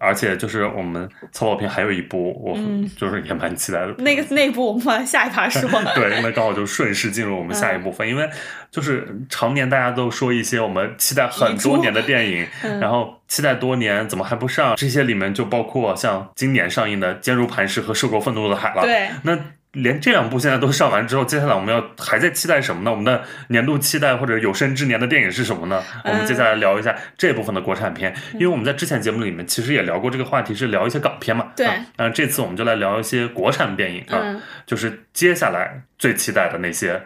[0.00, 3.94] 而且就是我们曹保平还有一部，我嗯就是也蛮期待的。
[3.98, 8.28] 那个那部我们放在下一趴说， 对，那刚好就顺势进入我们下一部分，因为
[8.70, 14.76] 就是常年大家都说一些我们期待很多年的 电影，嗯然后期待多年怎么还不上？
[14.76, 18.82] 这些里面就包括像今年上映的《坚如磐石》和《涉过愤怒的海》了。
[18.82, 19.38] 对，那
[19.72, 22.90] 连这两部现在都上完之后，接下来我们要还在期待什么呢？
[22.90, 25.82] 我们的年度期待或者有生之年的电影是什么呢？
[26.04, 31.48] 我们接下来聊一下这部分的国产片，因为我们在之前节目里面其实也聊过这个话题，是聊一些港片嘛。
[31.54, 37.00] 对啊，那这次我们就来聊一些国产电影啊，嗯就是接下来最期待的那些嗯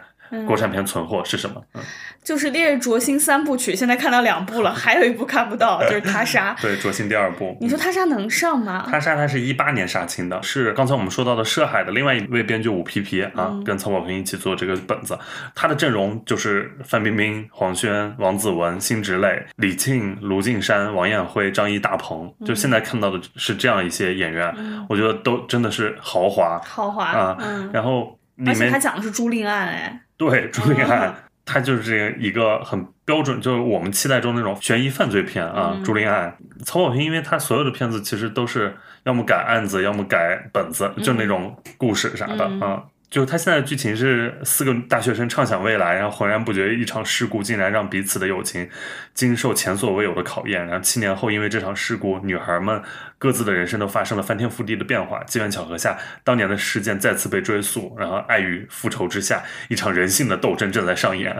[0.45, 1.61] 国产片存货是什么？
[1.73, 1.81] 嗯，
[2.23, 6.55] 就是《烈日灼心》三部曲，现在看到两部了， 还有一部看不到，就是《他杀》。
[6.61, 7.57] 对，灼心第二部。
[7.61, 8.85] 你说《他杀》能上吗？
[8.89, 15.17] 他杀他是一八年杀青的，是刚才我们说到的涉海的另外一位编剧武皮皮啊，嗯跟曹保平一起做这个本子。
[15.55, 27.37] 他的阵容就是范冰冰、黄轩、王子文、辛芷蕾、李沁、卢靖姗、王艳辉、张译、大鹏，就现在看到的是这样一些演员，嗯我觉得都真的是豪华豪华，啊。
[27.39, 31.15] 嗯，然后里而且他讲的是朱令案，哎，对朱琳案哦。
[31.45, 36.33] 他就是这个一个很标准，就是我们期待中那种悬疑犯罪片啊，嗯朱琳案。
[36.63, 42.83] 曹保平，因为他所有的片子其实都是要么改案子，要么改本子，就那种故事啥的、嗯啊。
[43.13, 48.67] 就是他现在的剧情是四个大学生畅想未来，然后浑然不觉一场事故竟然让彼此的友情
[49.13, 50.65] 经受前所未有的考验。
[50.65, 52.81] 然后七年后，因为这场事故，女孩们
[53.19, 55.23] 各自的人生都发生了翻天覆地的变化。
[55.25, 61.37] 机缘巧合下，当年的事件再次被追溯，然后爱与复仇之下，一场人性的斗争正在上演。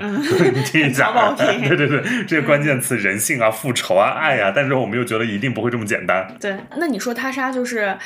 [0.53, 6.37] 你听一下曹保平对对对，这些关键词人性啊、复仇啊、爱啊，但是我们又觉得一定不会这么简单。
[6.39, 6.55] 对。
[6.77, 7.97] 那你说他杀就是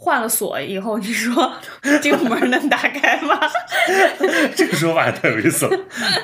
[0.00, 1.52] 换了锁以后，你说
[2.00, 3.36] 这个门能打开吗？
[4.54, 5.76] 这个说法也太有意思了。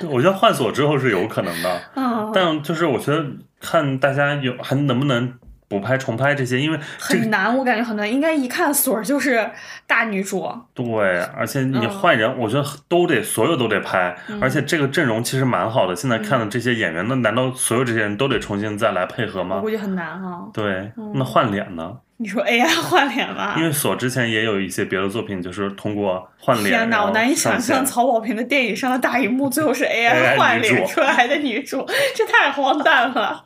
[0.09, 3.25] 我觉得换锁之后是有可能的，嗯，但就是我觉得
[3.61, 5.35] 看大家有还能不能
[5.69, 8.11] 补拍重拍这些，因为这个很难，我感觉很难。
[8.11, 9.51] 应该一看锁就是
[9.89, 15.97] 大女主，对，而且你嗯换人，我觉得都得所有都得拍，而且这个阵容其实蛮好的。
[15.97, 19.71] 现在看的这些演员，那难道所有这些人都得重新再来配合吗我估？
[19.71, 20.49] 计很难哈。
[20.53, 21.93] 对，那换脸呢？
[22.25, 23.63] 你说 AI 换脸吗因？
[23.65, 33.45] 为锁之前也有一些别的作品，就是通过换脸，天哪，我难以想象曹保平的电影上的大荧幕最后是 AI 换脸出来的女主，这太荒诞了。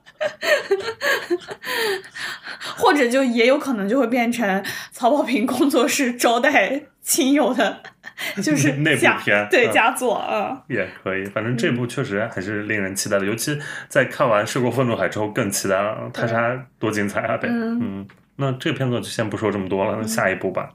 [2.77, 7.83] 或者就也有可能就会变成曹保平工作室招待亲友的，
[8.43, 10.61] 就是 那部佳片嗯对佳作啊。
[10.69, 13.57] 也可以，反正这嗯部确实还是令人期待的，尤其
[13.89, 16.11] 在看完《涉过愤怒海》之后更期待了。
[16.13, 17.37] 他杀多精彩啊！
[17.37, 18.07] 对，嗯嗯，
[18.39, 20.71] 那这个片子就先不说这么多了，那下一部吧。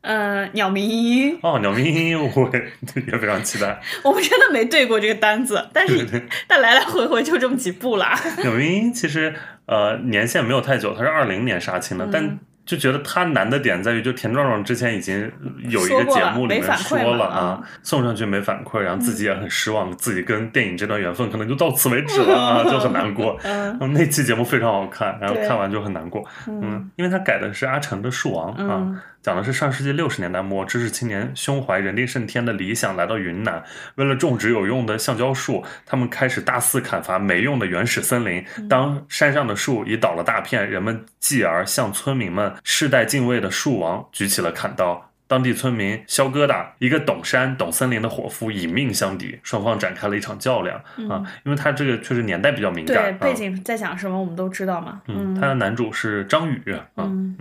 [0.00, 3.80] 呃，鸟鸣莺，哦，鸟鸣莺我也也非常期待。
[4.04, 6.06] 我们真的没对过这个单子，但是
[6.46, 8.14] 但来来回回就这么几部啦。
[8.44, 9.34] 鸟鸣莺其实
[9.64, 15.30] 呃年限没有太久，它是二零年杀青的，但就觉得他难的点在于，就田壮壮之前已经
[15.68, 23.38] 有一个节目里面说了啊，送上去没反馈，然后自己也很失望，自己跟电影这段缘分可能就到此为止了啊， 就很难过。
[23.44, 26.24] 嗯，那期节目非常好看，然后看完就很难过。
[26.46, 29.02] 嗯，因为他改的是阿成的《树王》啊。
[29.24, 33.64] 讲的是上世纪六十年代末，知识青年胸怀人定胜天的理想，来到云南，
[33.94, 38.44] 为了种植有用的橡胶树，他们开始大肆砍伐没用的原始森林。
[38.68, 45.10] 当山上的树已倒了大片，人们继而向村民们世代敬畏的树王举起了砍刀。
[45.26, 50.76] 当地村民肖疙瘩，一个懂山懂森林的伙夫，以命相抵，双方展开了一场较量
[51.08, 51.24] 啊！
[51.46, 55.00] 因为他这个确实年代比较敏感，对背景在讲什么我们都知道嘛。
[55.08, 56.60] 嗯，他的男主是张宇
[56.94, 57.34] 啊，嗯。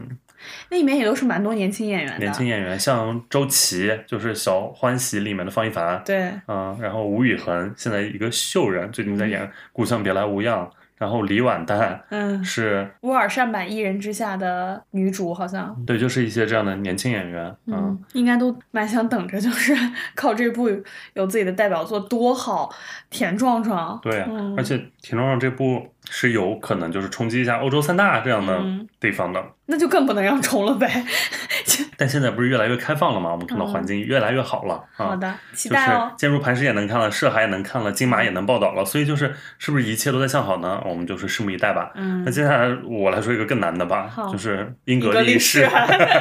[0.69, 9.41] 那里面也都是蛮多年轻演员的，年轻演员像周琦，就是《小欢喜》里面的方一凡，对，嗯，然后吴宇恒，现在一个秀人，最近在演
[9.71, 10.65] 《故乡别来无恙》。
[10.95, 19.75] 然后李婉丹，嗯，是乌尔善版《一人之下》的女主，好像对，就是一些这样的年轻演员，嗯，应该都蛮想等着，就是
[20.15, 20.69] 靠这部
[21.15, 22.73] 有自己的代表作，多好！
[23.09, 24.21] 田壮壮，对，
[24.55, 28.61] 而且田壮壮这部是有可能就是冲击一下欧洲三大这样的
[28.99, 31.05] 地方的，那就更不能让冲了呗。
[31.97, 33.31] 但现在不是越来越开放了吗？
[33.31, 35.09] 我们看到环境越来越好了啊！
[35.09, 36.11] 好的，期待哦。
[36.17, 40.81] 坚如磐石也能看了，涉海也能看了，金马也能报道了，所以就是是不是一切都在向好呢？
[40.85, 41.91] 我们就是拭目以待吧。
[41.95, 45.67] 嗯，那接下来我来说一个更难的吧，就是英格力士。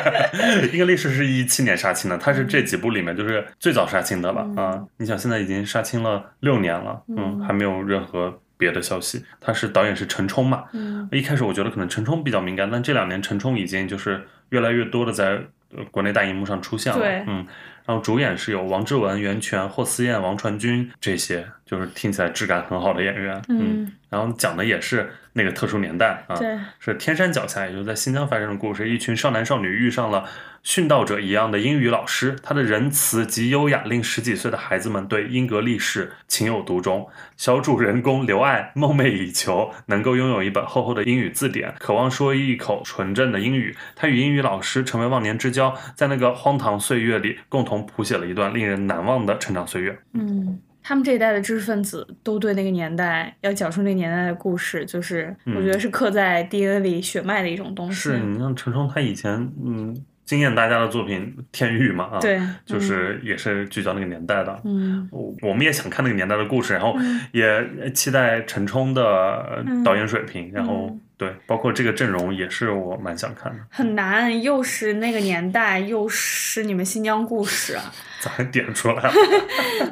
[0.73, 4.79] 英格力士是一七年杀青的，它是这几部里面就是最早杀青的了啊！
[4.99, 6.73] 你想现在已经杀青了六年。
[6.73, 9.25] 了，嗯，还没有任何别的消息。
[9.41, 15.41] 他是导演是陈冲嘛，嗯，一开始我觉得可能陈冲比较敏感，但这两年陈冲已经就是越来越多的在
[15.91, 17.47] 国内大荧幕上出现了，嗯，
[17.87, 30.25] 然后主演是有王志文、袁泉、霍思燕、王传君这些，就是听起来质感很好的演员，嗯，然后讲的也是那个特殊年代啊，对，是天山脚下，也就是在新疆发生的故事，一群少男少女遇上了。
[30.65, 37.09] 殉道者一样的英语老师，他的仁慈及优雅令十几岁的孩子们对英格力士情有独钟。
[37.37, 43.77] 小主人公刘爱梦寐以求能够拥有一本厚厚的英语字典，渴望说一口纯正的英语。
[43.97, 49.99] 他与英语老师成为忘年之交，在那个荒唐岁月里，共同谱写了一段令人难忘的成长岁月。
[50.13, 57.95] 嗯，他们这一代的知识分子都对那个年代要讲述那个年代的故事，就是我觉得是刻在 DNA 里血脉的一种东西。
[57.95, 59.31] 是你像陈冲，他以前
[59.65, 59.97] 嗯。
[60.25, 65.07] 惊艳大家的作品《天域》嘛，啊，对，就是也是聚焦那个年代的，嗯，
[65.43, 66.97] 我们也想看那个年代的故事，然后
[67.33, 73.59] 也期待陈冲的导演水平，然后对，包括这个阵容也是我蛮想看的。
[73.71, 77.79] 很难，又是那个年代，又是你们新疆故事，
[78.21, 79.13] 咋还点出来了？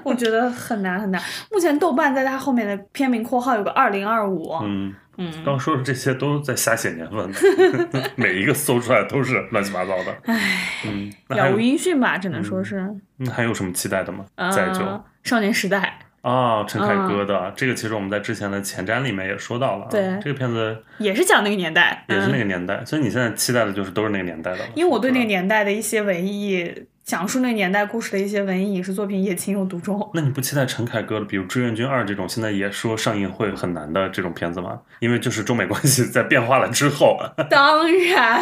[0.02, 1.22] 我觉得很难很难。
[1.52, 4.92] 目前豆瓣在它后面的片名括号有个二零二五，嗯。
[5.16, 7.30] 嗯，刚说的这些都在瞎写年份，
[8.16, 10.16] 每一个搜出来都是乱七八糟的。
[10.24, 12.88] 唉，嗯，杳无音讯吧，只能说是。
[13.18, 14.24] 那还有什么期待的吗？
[14.50, 14.80] 再就
[15.22, 19.86] 少年时代啊，陈凯歌的这个，其实我们在之前的前瞻里面也说到了。
[19.90, 24.58] 对，这个片子也是讲那个年代，也是那个年代，所以你现在期待的就是都是那个年代的。
[24.74, 26.86] 因为我对那个年代的一些文艺。
[27.04, 30.10] 讲述那年代故事的一些文艺影视作品也情有独钟。
[30.14, 34.78] 那你不期待陈凯歌的，比如《志愿军二》这种，现在也说上映会很难的这种片子吗？
[35.00, 37.18] 因为就是中美关系在变化了之后。
[37.50, 38.40] 当然，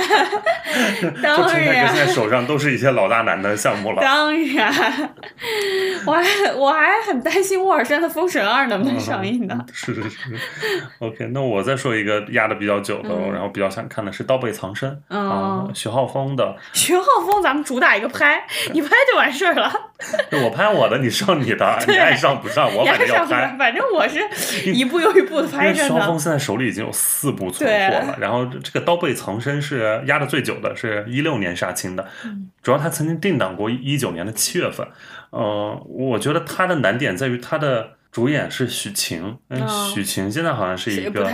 [1.22, 1.48] 当然。
[1.48, 4.02] 陈凯歌现在手上都是一些老大难的项目了。
[4.02, 5.14] 当然，
[6.04, 9.64] 我还我还很担心沃尔山的《封神二》能不能上映呢？
[9.72, 10.18] 是是是。
[10.98, 16.54] OK，那我再说一个压的比较久的，然后比较想看的是《刀背藏身》啊，徐浩峰的。
[16.74, 18.46] 徐浩峰，咱们主打一个拍。
[18.72, 19.72] 你拍就完事儿了，
[20.44, 23.56] 我拍我的，你上你的，你爱上不上，我反正要拍。
[23.58, 24.20] 反正我是
[24.70, 25.88] 一步又一步的拍着呢。
[25.88, 32.06] 肖峰现在手里已经有四部存货了，然后这个《刀背藏身》是压的最久的，是一六年杀青的，
[32.62, 34.86] 主要他曾经定档过一九年的七月份。
[35.30, 41.30] 呃，我觉得他的难点在于他的主演是许晴，嗯，许晴现在好像是一个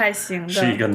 [0.49, 0.89] 是一个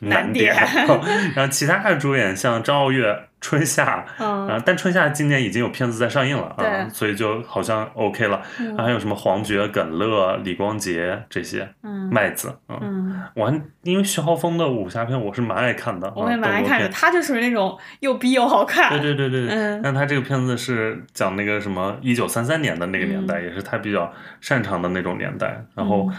[0.00, 0.54] 难点，
[1.36, 3.18] 然后其他的主演像张傲月。
[3.46, 8.42] 春夏，嗯，但春夏今年已经有片子在上映了啊，所以就好像 OK 了。
[8.76, 18.90] 还有什么黄觉、耿乐、李光洁这些，嗯，麦子，嗯，我还因为徐浩峰的武侠片我是蛮爱看的，我也蛮爱看的，他就属于那种又逼又好看。
[18.90, 26.10] 对对对对，嗯，但他这个片子是讲那个什么一九三三年的那个年代，也是他比较擅长的那种年代，然后。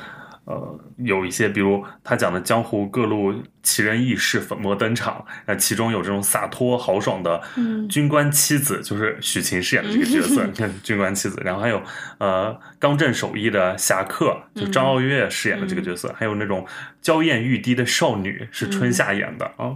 [0.50, 3.34] 呃，有一些，比如他讲的江湖各路
[3.68, 7.86] 奇人异事粉墨登场，那其中有这种洒脱豪爽的嗯。
[7.90, 11.82] 军官妻子，就是许晴饰演的这个角色， 你看军官妻子，然后还有
[12.18, 16.66] 呃刚正守义的侠客，就张傲月饰演的这个角色，还有那种
[17.02, 19.76] 娇艳欲滴的少女是春夏演的啊，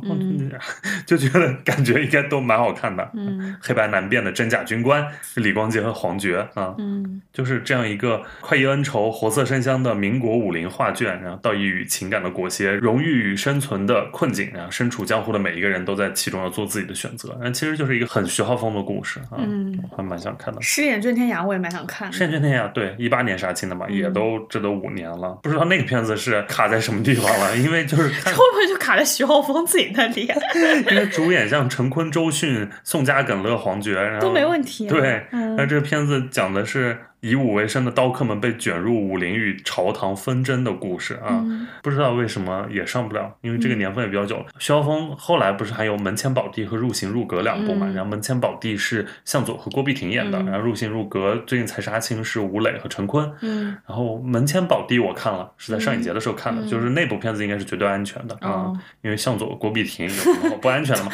[1.05, 3.11] 就觉得感觉应该都蛮好看的。
[3.13, 3.57] 嗯。
[3.61, 7.21] 黑白难辨的真假军官李光洁和黄觉啊，嗯。
[7.33, 20.61] 就是这样一个快意恩仇、活色生香的民国武林画卷，然后道义与情感的裹挟，荣誉与生存的困境，然后身处江湖的每一个人都在其中要做自己的选择，但其实就是一个很徐浩峰的故事啊，嗯还蛮想看的。
[20.61, 22.17] 饰演卷天涯我也蛮想看的。
[22.17, 30.37] 圣卷天涯对，一八年杀青的嘛，嗯也都这都五年了，不知道那个片子是卡在什么地方了， 因为就是会不会就卡在徐浩峰自己那里啊？
[30.89, 41.41] 因为主演像陈坤、周迅、宋佳、耿乐、黄觉，然后都没问题啊对，嗯那这个片子讲的是以武为生的刀客们被卷入武林与朝堂纷争的故事啊。
[41.43, 44.45] 嗯不知道为什么也上不了，因为这个年份也比较久了。
[44.59, 47.87] 徐浩峰后来不是还有《门前宝地》和《入刑入阁》两部嘛？
[47.89, 53.31] 嗯然后《门前宝地》是向佐和郭碧婷演的，嗯然后《入刑入阁》最近才杀青是吴磊和陈坤。
[53.41, 61.11] 嗯然后《门前宝地》我看了，是在上影节的时候看的，嗯就是那部片子应该是绝对安全的啊、哦因为向佐、郭碧婷有什么不安全的嘛？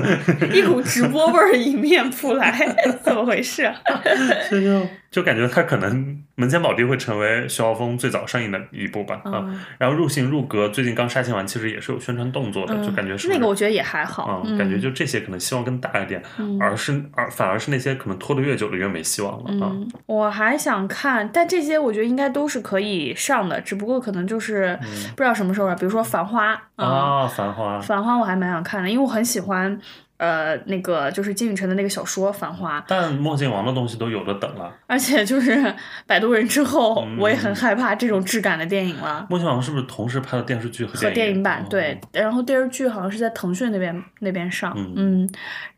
[0.52, 2.66] 一股直播味儿迎面扑来，
[3.02, 3.74] 怎么回事啊？
[4.48, 6.04] 所以就就感觉他可能
[6.36, 9.44] 《门前宝地》会成为徐浩峰最早上映的一部吧啊。
[9.44, 16.22] 嗯然后《入刑入格》最近刚杀青完，其实也是有宣传动作的，就感觉是那个我觉得也还好啊，，嗯感觉就这些可能希望更大一点，
[16.60, 19.70] 而是而反而是那些可能拖得越久的越没希望了啊。
[19.72, 24.78] 嗯，我还想看，但这些我觉得应该都是可以上的，只不过可能就是
[25.16, 25.74] 不知道什么时候了。
[25.74, 29.78] 比如说《繁花》啊，啊，繁花《繁花》我还蛮想看的，因为我很喜欢
[30.20, 34.70] 呃那个就是金宇澄的那个小说《繁花》，但墨镜王的东西都有的等了。
[34.86, 35.52] 而且就是
[36.06, 39.26] 《摆渡人》之后，嗯我也很害怕这种质感的电影了。
[39.30, 45.30] 墨镜王是不是同时拍了电视剧和和电电影版哦对，然后电视剧好像是在腾讯那边那边上，嗯嗯，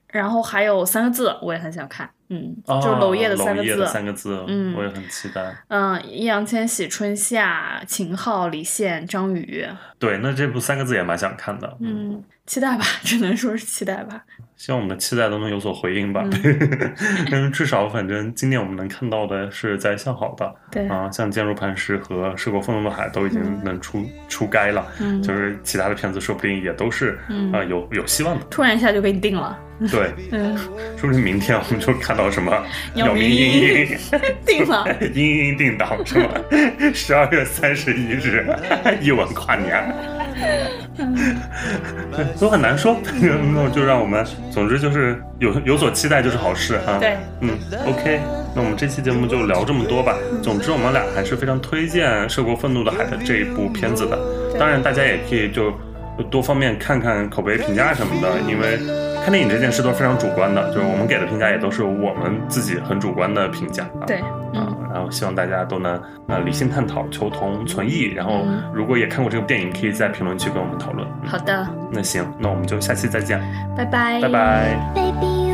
[0.08, 5.54] 然后还有三个字我也很想看，嗯，啊就是娄烨的三个字，三个字，嗯我也很期待。
[5.68, 9.64] 嗯，易烊千玺、春夏、秦昊、李现、张宇，
[10.00, 11.76] 对，那这部三个字也蛮想看的。
[11.80, 12.22] 嗯，
[12.52, 14.22] 期待吧， 只能说是期待吧。
[14.58, 16.22] 希望我们的期待都能有所回应吧。
[16.24, 16.96] 嗯。
[17.30, 25.22] 但 是至少反正今年我们能看到的是在向好的对，啊，像《坚如磐石》和《涉过愤怒的海》都已经能出、出街了，嗯。
[25.22, 28.44] 就是其他的片子说不定也都是啊、嗯有有希望的。
[28.50, 29.58] 突然一下就给你定了，
[29.90, 30.56] 对，嗯，
[30.96, 32.52] 说不定明天我们就看到什么
[32.94, 33.98] 姚明明英英
[34.46, 36.28] 定了，英英定档是吗？
[36.94, 38.46] 十二月三十一日
[39.00, 39.94] 一吻跨年。
[42.14, 42.96] 对， 都很难说，
[43.54, 46.98] 那就让我们，总之就是有有所期待就是好事哈。
[46.98, 48.20] 对，嗯，OK，
[48.54, 50.16] 那我们这期节目就聊这么多吧。
[50.42, 54.18] 总之，我们俩还是非常推荐《涉过愤怒的海》的这一部片子的。
[54.58, 55.72] 当然，大家也可以就
[56.30, 58.78] 多方面看看口碑评价什么的，因为
[59.22, 63.84] 看电影这件事都是非常主观的，就是我们给的评价也都是我们自己很主观的评价。
[63.84, 68.02] 啊、对，啊嗯，，然后希望大家都能呃理性探讨，求同存异。
[68.02, 71.06] 然后嗯如果也看过这部电影，可以在评论区跟我们讨论。
[71.22, 73.40] 嗯好的，那行，那我们就下期再见，
[73.76, 74.92] 拜拜，拜拜。
[74.92, 75.51] Baby,